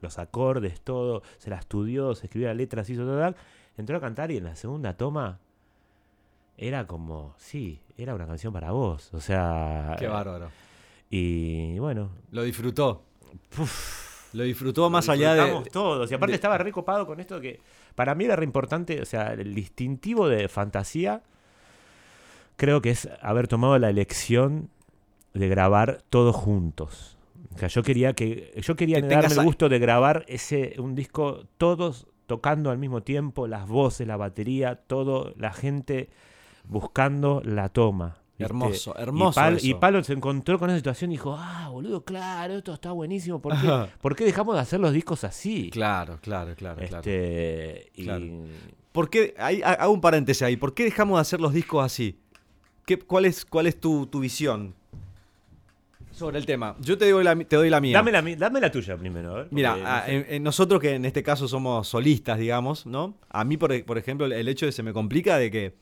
[0.00, 3.36] los acordes, todo, se la estudió, se escribió las letras, hizo todo,
[3.76, 5.38] entró a cantar y en la segunda toma
[6.56, 9.96] era como, sí, era una canción para vos, o sea...
[9.98, 10.50] Qué bárbaro.
[11.10, 13.02] Y bueno, Lo disfrutó.
[14.32, 15.70] Lo disfrutó más lo allá de.
[15.70, 16.10] todos.
[16.10, 17.60] Y aparte de- estaba re copado con esto que
[17.94, 21.22] para mí era re importante, o sea, el distintivo de fantasía
[22.56, 24.70] creo que es haber tomado la elección
[25.34, 27.16] de grabar todos juntos.
[27.54, 30.74] O sea, yo quería que yo quería Que darme el a- gusto de grabar ese
[30.78, 36.08] un disco todos tocando al mismo tiempo, las voces, la batería, todo, la gente
[36.68, 38.16] buscando la toma.
[38.36, 38.44] ¿viste?
[38.44, 39.66] Hermoso, Y hermoso Pal- eso.
[39.66, 43.40] y Palo se encontró con esa situación y dijo, ah, boludo, claro, esto está buenísimo.
[43.40, 45.70] ¿Por qué, ¿por qué dejamos de hacer los discos así?
[45.70, 46.96] Claro, claro, claro, claro.
[46.98, 48.24] Este, y Claro.
[48.90, 49.34] ¿Por qué?
[49.38, 50.56] ahí- ha- hago un paréntesis ahí.
[50.56, 52.18] ¿Por qué dejamos de hacer los discos así?
[52.86, 54.74] ¿Qué, cuál, es, ¿Cuál es tu, tu visión
[56.12, 56.76] sobre el tema?
[56.80, 57.96] Yo te doy la, mi- te doy la mía.
[57.98, 59.46] dame, la, dame la tuya primero.
[59.50, 60.14] Mira, porque, no a- sé.
[60.16, 63.16] en- en nosotros que en este caso somos solistas, digamos, ¿no?
[63.30, 65.74] A mí, por, por ejemplo, el hecho de se me complica de que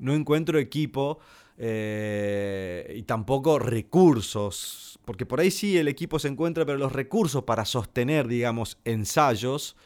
[0.00, 1.18] no encuentro equipo
[1.56, 7.44] eh, y tampoco recursos, porque por ahí sí el equipo se encuentra, pero los recursos
[7.44, 9.76] para sostener, digamos, ensayos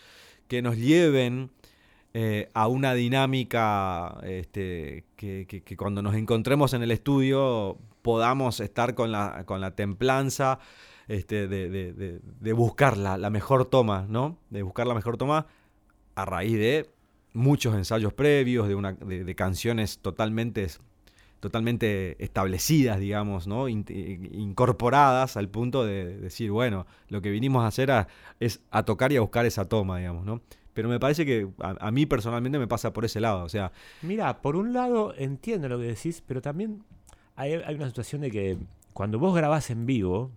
[0.49, 1.51] que nos lleven
[2.15, 5.47] eh, a una dinámica este, que,
[5.77, 10.61] cuando nos encontremos en el estudio podamos estar con la, con la templanza
[11.09, 11.73] este, de-
[12.41, 14.39] de buscar la, la mejor toma, ¿no?
[14.51, 15.47] De buscar la mejor toma
[16.15, 16.91] a raíz de
[17.35, 20.67] muchos ensayos previos, de, una, de, de canciones totalmente,
[21.41, 23.69] totalmente establecidas, digamos, ¿no?
[23.69, 23.85] In-
[24.33, 27.91] incorporadas al punto de decir, bueno, lo que vinimos a hacer
[28.41, 30.41] es a tocar y a buscar esa toma, digamos, ¿no?
[30.73, 33.73] Pero me parece que a, a mí personalmente me pasa por ese lado, o sea,
[34.03, 36.83] Mira, por un lado entiendo lo que decís, pero también
[37.37, 38.59] hay, hay una situación de que
[38.93, 40.31] cuando vos grabás en vivo,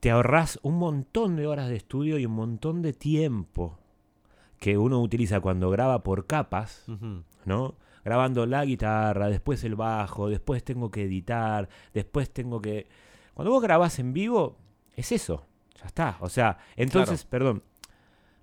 [0.00, 3.78] te ahorrás un montón de horas de estudio y un montón de tiempo
[4.60, 6.84] que uno utiliza cuando graba por capas,
[7.46, 7.74] ¿no?
[8.04, 12.86] Grabando la guitarra, después el bajo, después tengo que editar, después tengo que...
[13.34, 14.58] Cuando vos grabás en vivo,
[14.96, 15.46] es eso,
[15.80, 16.16] ya está.
[16.20, 17.62] O sea, entonces, perdón,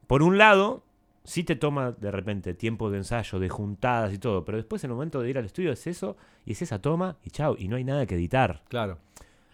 [0.07, 0.83] por un lado,
[1.23, 4.89] sí te toma de repente tiempo de ensayo, de juntadas y todo, pero después en
[4.89, 7.67] el momento de ir al estudio es eso, y es esa toma, y chao, y
[7.67, 8.63] no hay nada que editar.
[8.69, 8.97] claro.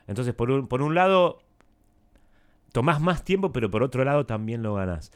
[0.05, 1.39] Entonces, por un, por un lado,
[2.73, 5.13] tomás más tiempo, pero por otro lado también lo ganás.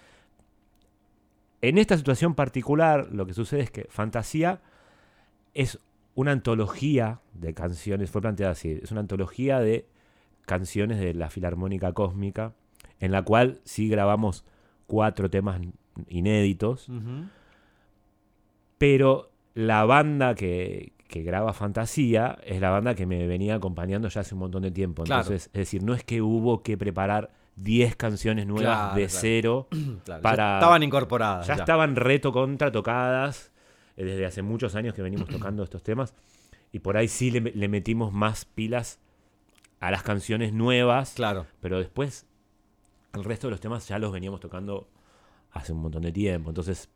[1.61, 4.61] En esta situación particular, lo que sucede es que Fantasía
[5.53, 5.79] es
[6.13, 9.87] una antología de canciones, fue planteada así, es una antología de
[10.45, 12.53] canciones de la Filarmónica Cósmica,
[12.99, 14.45] en la cual sí grabamos
[14.87, 15.59] cuatro temas
[16.07, 16.89] inéditos,
[18.77, 24.21] pero la banda que, que graba Fantasía es la banda que me venía acompañando ya
[24.21, 25.03] hace un montón de tiempo.
[25.03, 25.21] Claro.
[25.21, 29.19] Entonces, es decir, no es que hubo que preparar 10 canciones nuevas Claro, de claro.
[29.21, 29.67] cero,
[30.05, 31.47] Claro, ya Para- estaban incorporadas.
[31.47, 31.63] ya ya.
[31.63, 33.51] estaban reto contra tocadas
[33.97, 36.13] eh, desde hace muchos años que venimos tocando estos temas
[36.71, 38.99] y por ahí sí le, le metimos más pilas
[39.79, 41.45] a las canciones nuevas, Claro.
[41.61, 42.25] pero después
[43.13, 44.87] el resto de los temas ya los veníamos tocando
[45.51, 46.49] hace un montón de tiempo.
[46.49, 46.89] Entonces,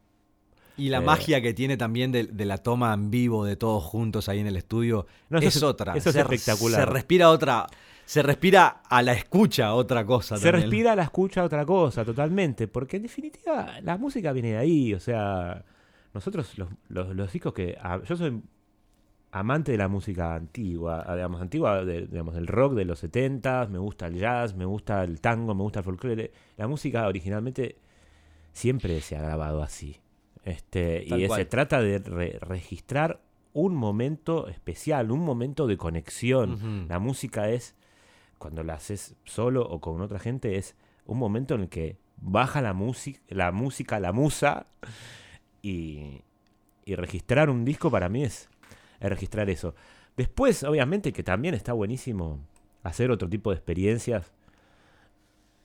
[0.78, 3.84] Y la Eh, magia que tiene también de, de la toma en vivo de todos
[3.84, 5.96] juntos ahí en el estudio No, eso es, es- otra.
[5.96, 6.80] eso es Se- espectacular.
[6.82, 7.68] Se respira otra,
[8.12, 10.36] Se respira a la escucha otra cosa.
[10.38, 10.64] Se también.
[10.70, 12.68] respira la escucha otra cosa, totalmente.
[12.68, 14.94] Porque en definitiva, la música viene de ahí.
[14.94, 15.64] O sea,
[16.14, 17.78] nosotros, los, los- los discos que.
[17.82, 18.42] ah, Yo soy
[19.32, 23.68] amante de la música antigua, ah, digamos, antigua, de- digamos, del rock de los 70
[23.72, 26.32] me gusta el jazz, me gusta el tango, me gusta el folclore.
[26.58, 27.78] La música originalmente
[28.52, 30.02] siempre se ha grabado así.
[30.44, 31.40] Este, Tal y cual.
[31.40, 33.22] se trata de re- registrar
[33.54, 36.88] un momento especial, un momento de conexión.
[36.90, 37.76] La música es,
[38.42, 40.76] cuando la haces solo o con otra gente, es
[41.06, 44.66] un momento en el que baja la, música la música, la musa,
[45.62, 46.22] y,
[46.86, 48.50] y registrar un disco para mí es,
[49.00, 49.76] es registrar eso.
[50.18, 52.40] Después, obviamente, que también está buenísimo
[52.84, 54.32] hacer otro tipo de experiencias,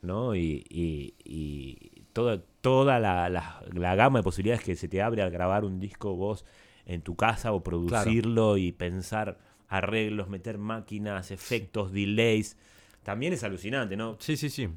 [0.03, 0.35] ¿no?
[0.35, 5.23] Y, y- y toda, toda la, la- la gama de posibilidades que se te abre
[5.23, 6.45] al grabar un disco vos
[6.85, 9.39] en tu casa o producirlo y pensar
[9.69, 12.57] arreglos, meter máquinas, efectos, delays.
[13.03, 14.17] También es alucinante, ¿no?
[14.21, 14.69] Sí, sí, sí.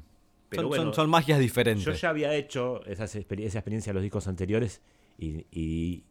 [0.48, 1.84] Pero son, bueno, son- son magias diferentes.
[1.84, 4.82] Yo ya había hecho esas exper- esa experiencia en los discos anteriores
[5.18, 6.04] y, y-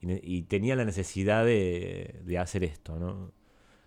[0.00, 3.32] y ne- y tenía la necesidad de, de hacer esto, ¿no?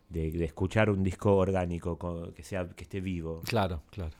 [0.10, 3.42] De, de escuchar un disco orgánico con- que sea que esté vivo.
[3.46, 4.16] Claro, claro.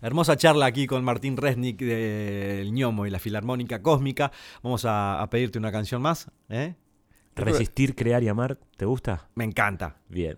[0.00, 4.32] Hermosa charla aquí con Martín Resnick del ñomo y la Filarmónica Cósmica.
[4.62, 6.30] Vamos a, a pedirte una canción más.
[6.48, 6.74] ¿eh?
[7.36, 9.28] Resistir, crear y amar, ¿te gusta?
[9.34, 9.96] Me encanta.
[10.08, 10.36] Bien.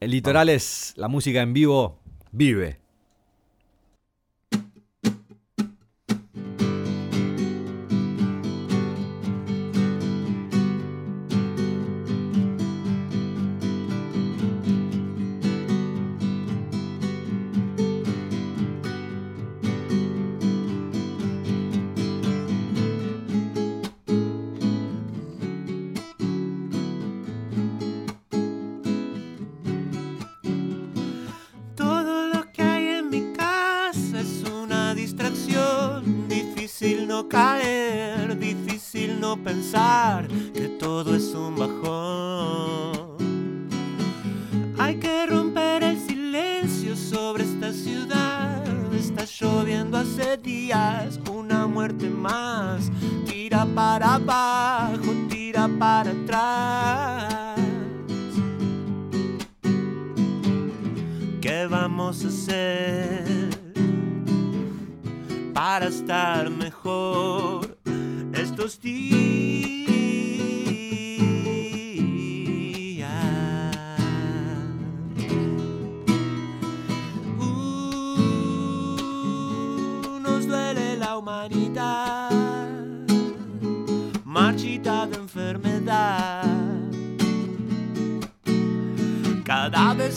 [0.00, 2.00] El litoral es la música en vivo,
[2.30, 2.83] vive.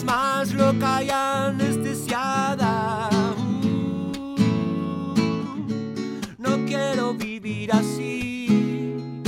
[0.08, 3.10] Más loca y anestesiada.
[3.36, 4.36] Uh,
[6.38, 9.20] no quiero vivir así,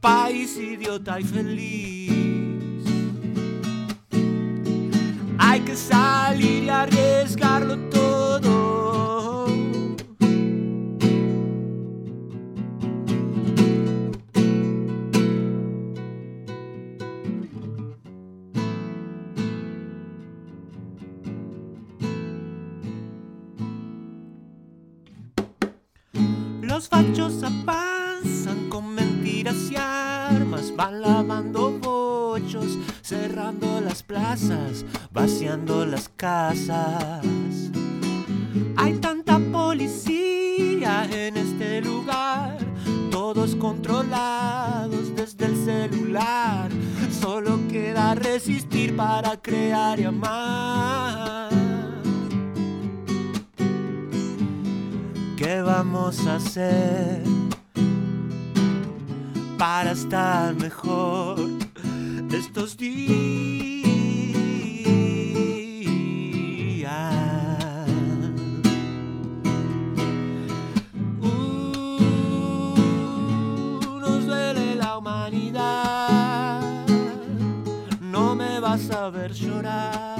[0.00, 2.84] país idiota y feliz.
[5.38, 7.91] Hay que salir y arriesgarlo
[27.02, 36.08] Los fachos avanzan con mentiras y armas, van lavando bochos, cerrando las plazas, vaciando las
[36.08, 37.24] casas.
[38.76, 42.58] Hay tanta policía en este lugar,
[43.10, 46.70] todos controlados desde el celular.
[47.20, 51.61] Solo queda resistir para crear y amar.
[55.36, 57.22] ¿Qué vamos a hacer
[59.58, 61.38] para estar mejor
[62.30, 63.82] estos días?
[71.20, 72.78] Uh,
[74.00, 76.86] nos duele la humanidad,
[78.00, 80.11] no me vas a ver llorar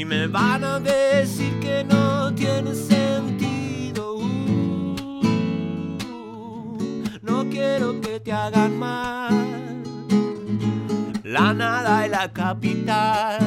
[0.00, 4.16] y me van a decir que no tiene sentido.
[4.16, 5.26] Uh,
[7.20, 9.82] no quiero que te hagan mal.
[11.22, 13.40] La nada y la capital.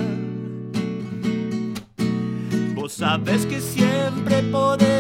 [2.76, 4.93] Vos sabes que siempre podés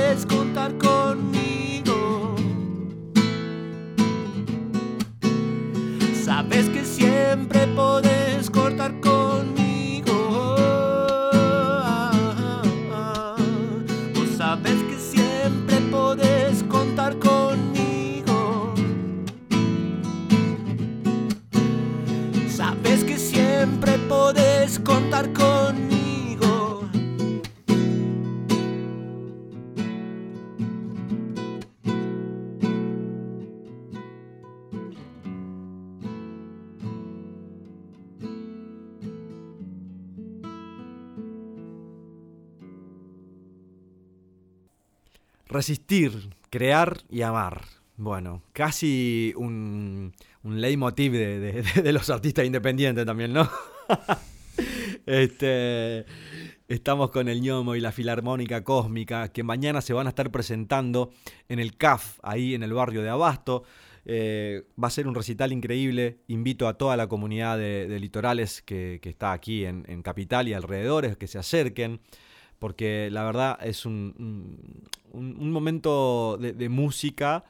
[45.53, 47.61] Resistir, crear y amar.
[47.95, 53.47] Bueno, casi un, un leitmotiv de, de- de los artistas independientes también, ¿no?
[55.05, 56.05] este,
[56.67, 61.11] estamos con el ñomo y la Filarmónica Cósmica que mañana se van a estar presentando
[61.49, 63.63] en el CAF, ahí en el barrio de Abasto.
[64.05, 66.17] Eh, va a ser un recital increíble.
[66.29, 71.27] Invito a toda la comunidad de, litorales que, está aquí en Capital y alrededores que
[71.27, 72.01] se acerquen
[72.63, 74.15] porque la verdad es un,
[75.11, 77.43] un- momento de, música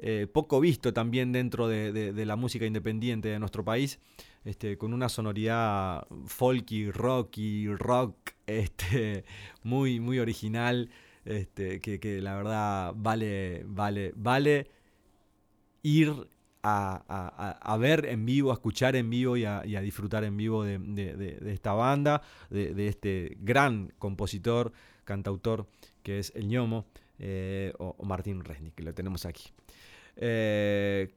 [0.00, 4.00] eh, poco visto también dentro de, de- de la música independiente de nuestro país,
[4.44, 8.16] este, con una sonoridad folky, rocky, rock,
[8.48, 9.24] este,
[9.62, 10.90] muy, muy original,
[11.24, 14.66] este, que, que la verdad vale, vale, vale
[15.82, 16.12] ir
[16.68, 19.80] a, a- a- a ver en vivo, a escuchar en vivo y a, y a
[19.80, 24.72] disfrutar en vivo de, de- de- de esta banda, de, este gran compositor,
[25.04, 25.66] cantautor
[26.02, 26.86] que es el ñomo,
[27.18, 29.44] eh, o, o Martín Resnick, que lo tenemos aquí.
[30.16, 31.14] Eh,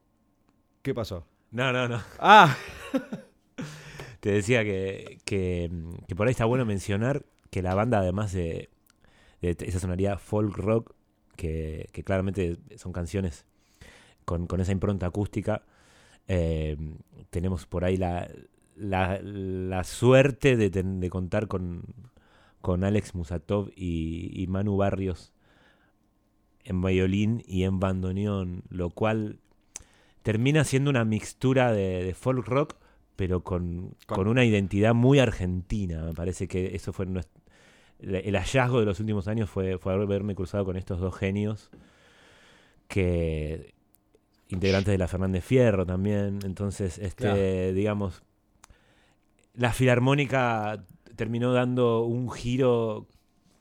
[0.81, 1.25] ¿Qué pasó?
[1.51, 2.01] No, no, no.
[2.19, 2.55] Ah,
[4.19, 5.71] Te decía que, que,
[6.07, 8.69] que por ahí está bueno mencionar que la banda, además de,
[9.41, 10.93] de esa sonoridad folk rock,
[11.37, 13.45] que, que claramente son canciones
[14.29, 15.63] con, con esa impronta acústica,
[16.27, 16.77] eh,
[17.31, 18.29] tenemos por ahí la,
[18.75, 21.81] la, la suerte de, ten- de contar con,
[22.61, 25.33] con Alex Musatov y, y Manu Barrios
[26.63, 29.39] en violín y en bandoneón, lo cual
[30.21, 32.75] termina siendo una mixtura de, de folk rock,
[33.15, 36.03] pero con, Con- con una identidad muy argentina.
[36.05, 37.27] Me parece que eso fue nues-
[37.99, 41.71] el el hallazgo de los últimos años fue, fue haberme cruzado con estos dos genios
[42.87, 43.73] que
[44.49, 46.39] integrantes de la Fernández Fierro también.
[46.43, 47.73] Entonces, este, Claro.
[47.73, 48.23] digamos,
[49.55, 50.83] la filarmónica
[51.15, 53.07] terminó dando un giro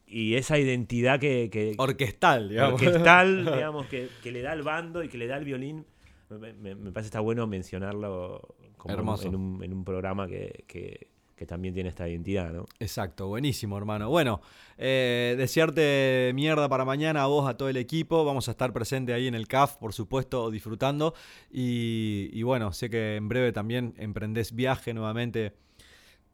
[0.07, 2.80] y esa identidad que, que- orquestal, digamos.
[2.80, 5.84] orquestal, digamos, que, que le da al bando y que le da al violín.
[6.30, 9.28] Me, me- me parece está bueno mencionarlo como Hermoso.
[9.28, 11.09] En, un, en un programa que, que-
[11.39, 12.66] que también tiene esta identidad, ¿no?
[12.80, 14.11] Exacto, buenísimo, hermano.
[14.11, 14.41] Bueno,
[14.76, 18.24] eh, desearte mierda para mañana a vos, a todo el equipo.
[18.24, 21.14] Vamos a estar presente ahí en el CAF, por supuesto, disfrutando.
[21.51, 25.55] Y, y bueno, sé que en breve también emprendés viaje nuevamente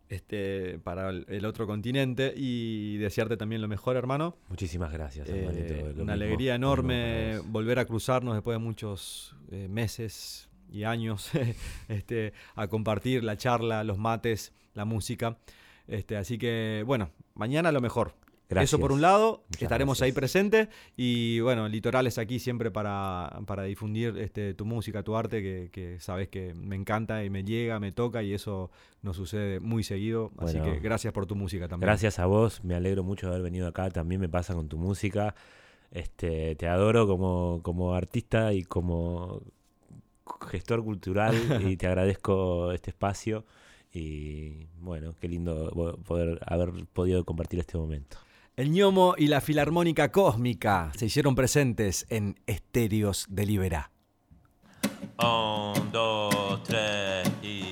[0.09, 2.33] este, para el, otro continente.
[2.35, 4.39] Y desearte también lo mejor, hermano.
[4.49, 5.75] Muchísimas gracias, Eh, hermanito.
[5.75, 11.31] Una mismo, alegría enorme volver a cruzarnos después de muchos eh, meses y años
[11.89, 15.39] este, a compartir la charla, los mates, la música.
[15.87, 18.15] Este, así que, bueno, mañana lo mejor.
[18.51, 18.91] Eso por Gracias.
[18.91, 20.21] un lado, Muchas estaremos ahí gracias.
[20.21, 25.71] presentes y bueno, Litorales aquí siempre para, para difundir este, tu música, tu arte, que,
[25.73, 28.71] que sabes que me encanta y me llega, me toca y eso
[29.01, 30.31] nos sucede muy seguido.
[30.39, 31.87] Así que gracias por tu música también.
[31.87, 33.91] Gracias a vos, me alegro mucho de haber venido acá.
[33.91, 35.35] También me pasa con tu música.
[35.91, 39.43] Este, te adoro como, como artista y como
[40.51, 41.35] gestor cultural
[41.67, 43.47] y te agradezco este espacio.
[43.95, 45.71] Y bueno, qué lindo
[46.05, 48.19] poder haber podido compartir este momento.
[48.57, 53.91] El ñomo y la filarmónica cósmica se hicieron presentes en Estéreos de Liberá.
[55.19, 57.64] Un, dos, tres y.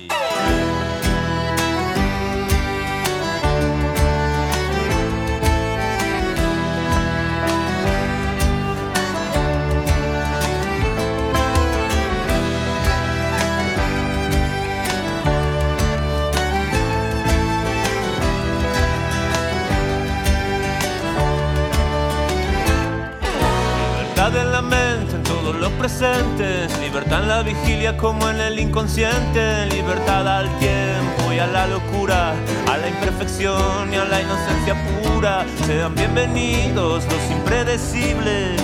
[25.83, 29.65] Libertad en la vigilia como en el inconsciente.
[29.65, 32.35] Libertad al tiempo y a la locura,
[32.71, 35.45] a la imperfección y a la inocencia pura.
[35.65, 38.61] Sean bienvenidos los impredecibles.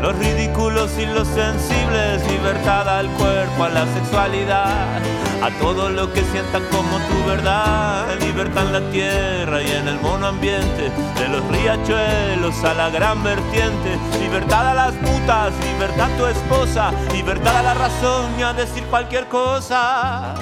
[0.00, 5.02] Los ridículos y los sensibles, libertad al cuerpo, a la sexualidad,
[5.42, 10.00] a todo lo que sientan como tu verdad, libertad en la tierra y en el
[10.00, 16.16] mono ambiente, de los riachuelos a la gran vertiente, libertad a las putas, libertad a
[16.16, 20.34] tu esposa, libertad a la razón y a decir cualquier cosa.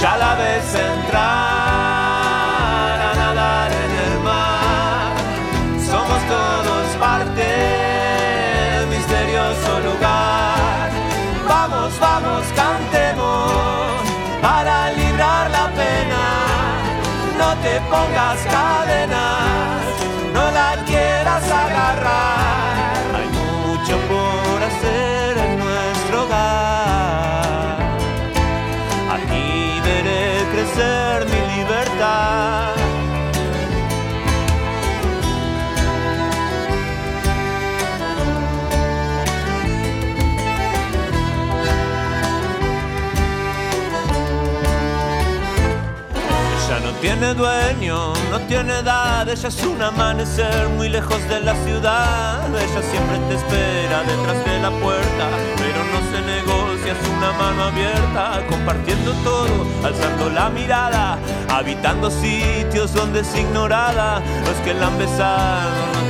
[0.00, 1.89] Ya la ves entrar
[17.88, 19.82] pongas cadenas,
[20.34, 22.39] no la quieras agarrar.
[47.20, 52.48] Tiene dueño, no tiene edad, ella es un amanecer muy lejos de la ciudad.
[52.48, 57.64] Ella siempre te espera detrás de la puerta, pero no se negocia, es una mano
[57.64, 61.18] abierta, compartiendo todo, alzando la mirada,
[61.50, 64.22] habitando sitios donde es ignorada.
[64.46, 66.09] Los que la han besado no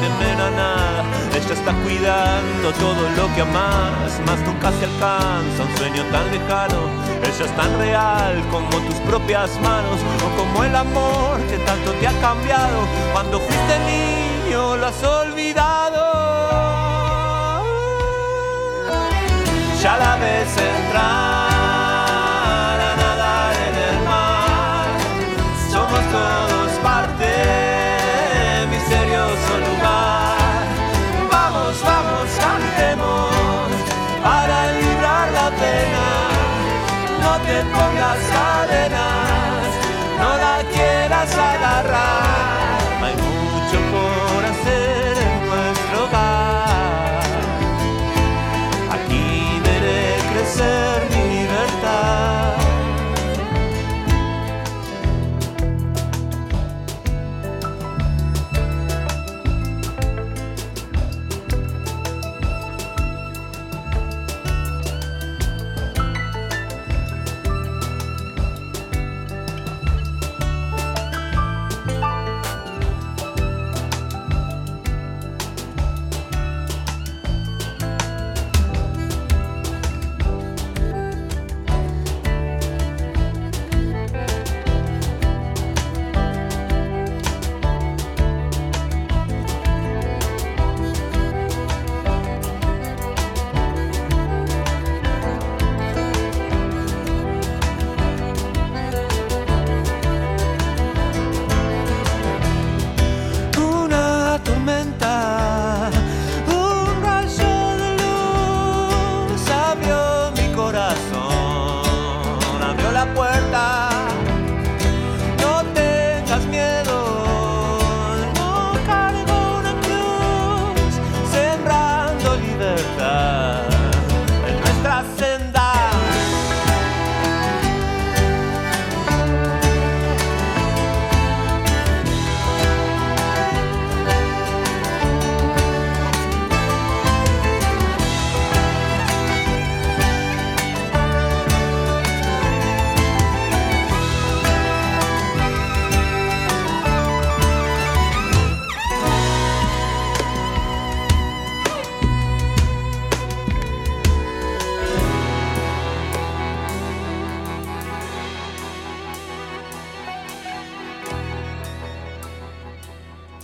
[1.51, 6.89] ella está cuidando todo lo que amas, más nunca se alcanza un sueño tan lejano.
[7.23, 12.07] Ella es tan real como tus propias manos o como el amor que tanto te
[12.07, 12.87] ha cambiado.
[13.13, 16.01] Cuando fuiste niño lo has olvidado.
[19.83, 21.20] Ya la ves entrar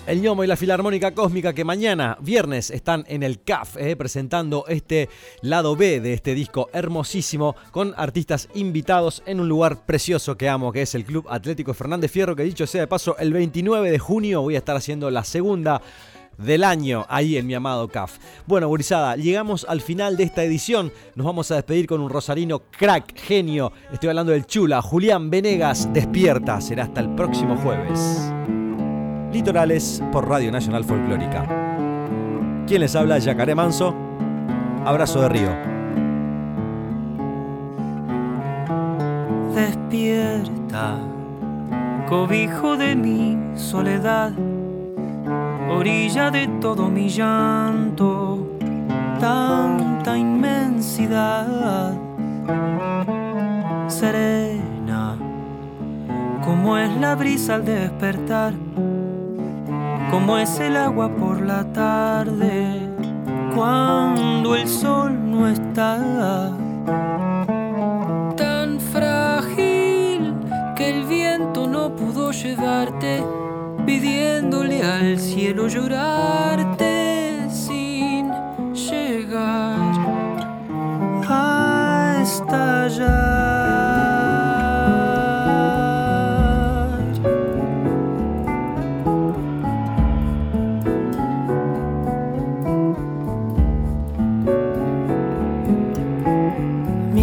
[0.07, 4.65] El ñomo y la Filarmónica Cósmica que mañana, viernes, están en el CAF eh, presentando
[4.69, 5.09] este
[5.43, 10.71] lado B de este disco hermosísimo con artistas invitados en un lugar precioso que amo,
[10.71, 13.99] que es el Club Atlético Fernández Fierro, que dicho sea de paso, el 29 de
[13.99, 15.83] junio voy a estar haciendo la segunda
[16.39, 18.19] del año ahí en mi amado CAF.
[18.47, 20.93] Bueno, gurizada, llegamos al final de esta edición.
[21.17, 23.73] Nos vamos a despedir con un rosarino crack, genio.
[23.93, 26.61] Estoy hablando del chula, Julián Venegas, despierta.
[26.61, 28.31] Será hasta el próximo jueves.
[29.37, 31.45] Litorales por Radio Nacional Folclórica.
[32.67, 33.19] ¿Quién les habla?
[33.19, 33.95] Yacaré Manso.
[34.83, 35.51] Abrazo de río.
[39.55, 40.97] Despierta,
[42.09, 44.33] cobijo de mi soledad,
[45.71, 48.39] orilla de todo mi llanto,
[49.21, 51.93] tanta inmensidad,
[53.87, 55.19] serena,
[56.43, 58.55] como es la brisa al despertar,
[60.11, 62.89] como es el agua por la tarde,
[63.55, 66.53] cuando el sol no está
[68.37, 70.35] tan frágil
[70.77, 73.25] que el viento no pudo llevarte,
[73.85, 78.31] pidiéndole al cielo llorarte sin
[78.73, 79.77] llegar
[81.29, 83.46] a estallar.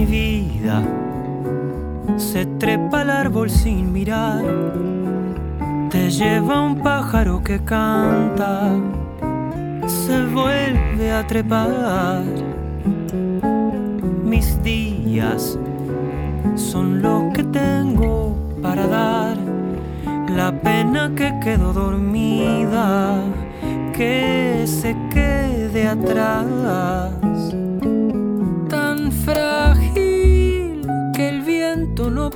[0.02, 0.84] Vida
[2.18, 4.44] se trepa al árbol sin mirar,
[5.90, 8.72] te lleva un pájaro que canta,
[9.88, 12.24] se vuelve a trepar.
[14.24, 15.58] Mis días
[16.56, 19.38] son lo que tengo para dar,
[20.36, 23.22] la pena que quedó dormida,
[23.94, 27.23] que se quede atrás.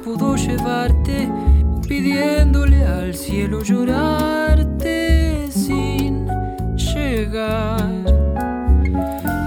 [0.07, 1.29] Pudo llevarte,
[1.85, 6.25] pidiéndole al cielo llorarte sin
[6.77, 7.91] llegar.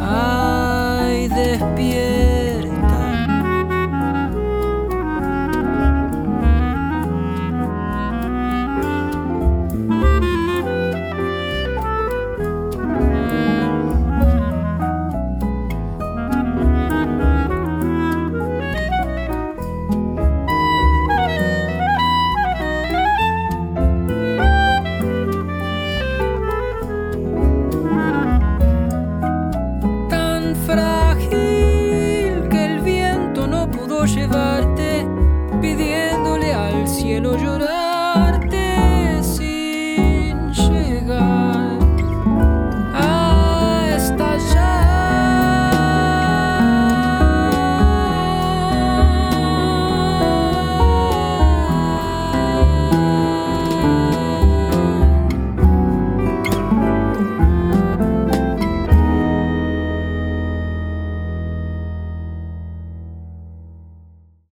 [0.03, 2.30] Ay, despierta.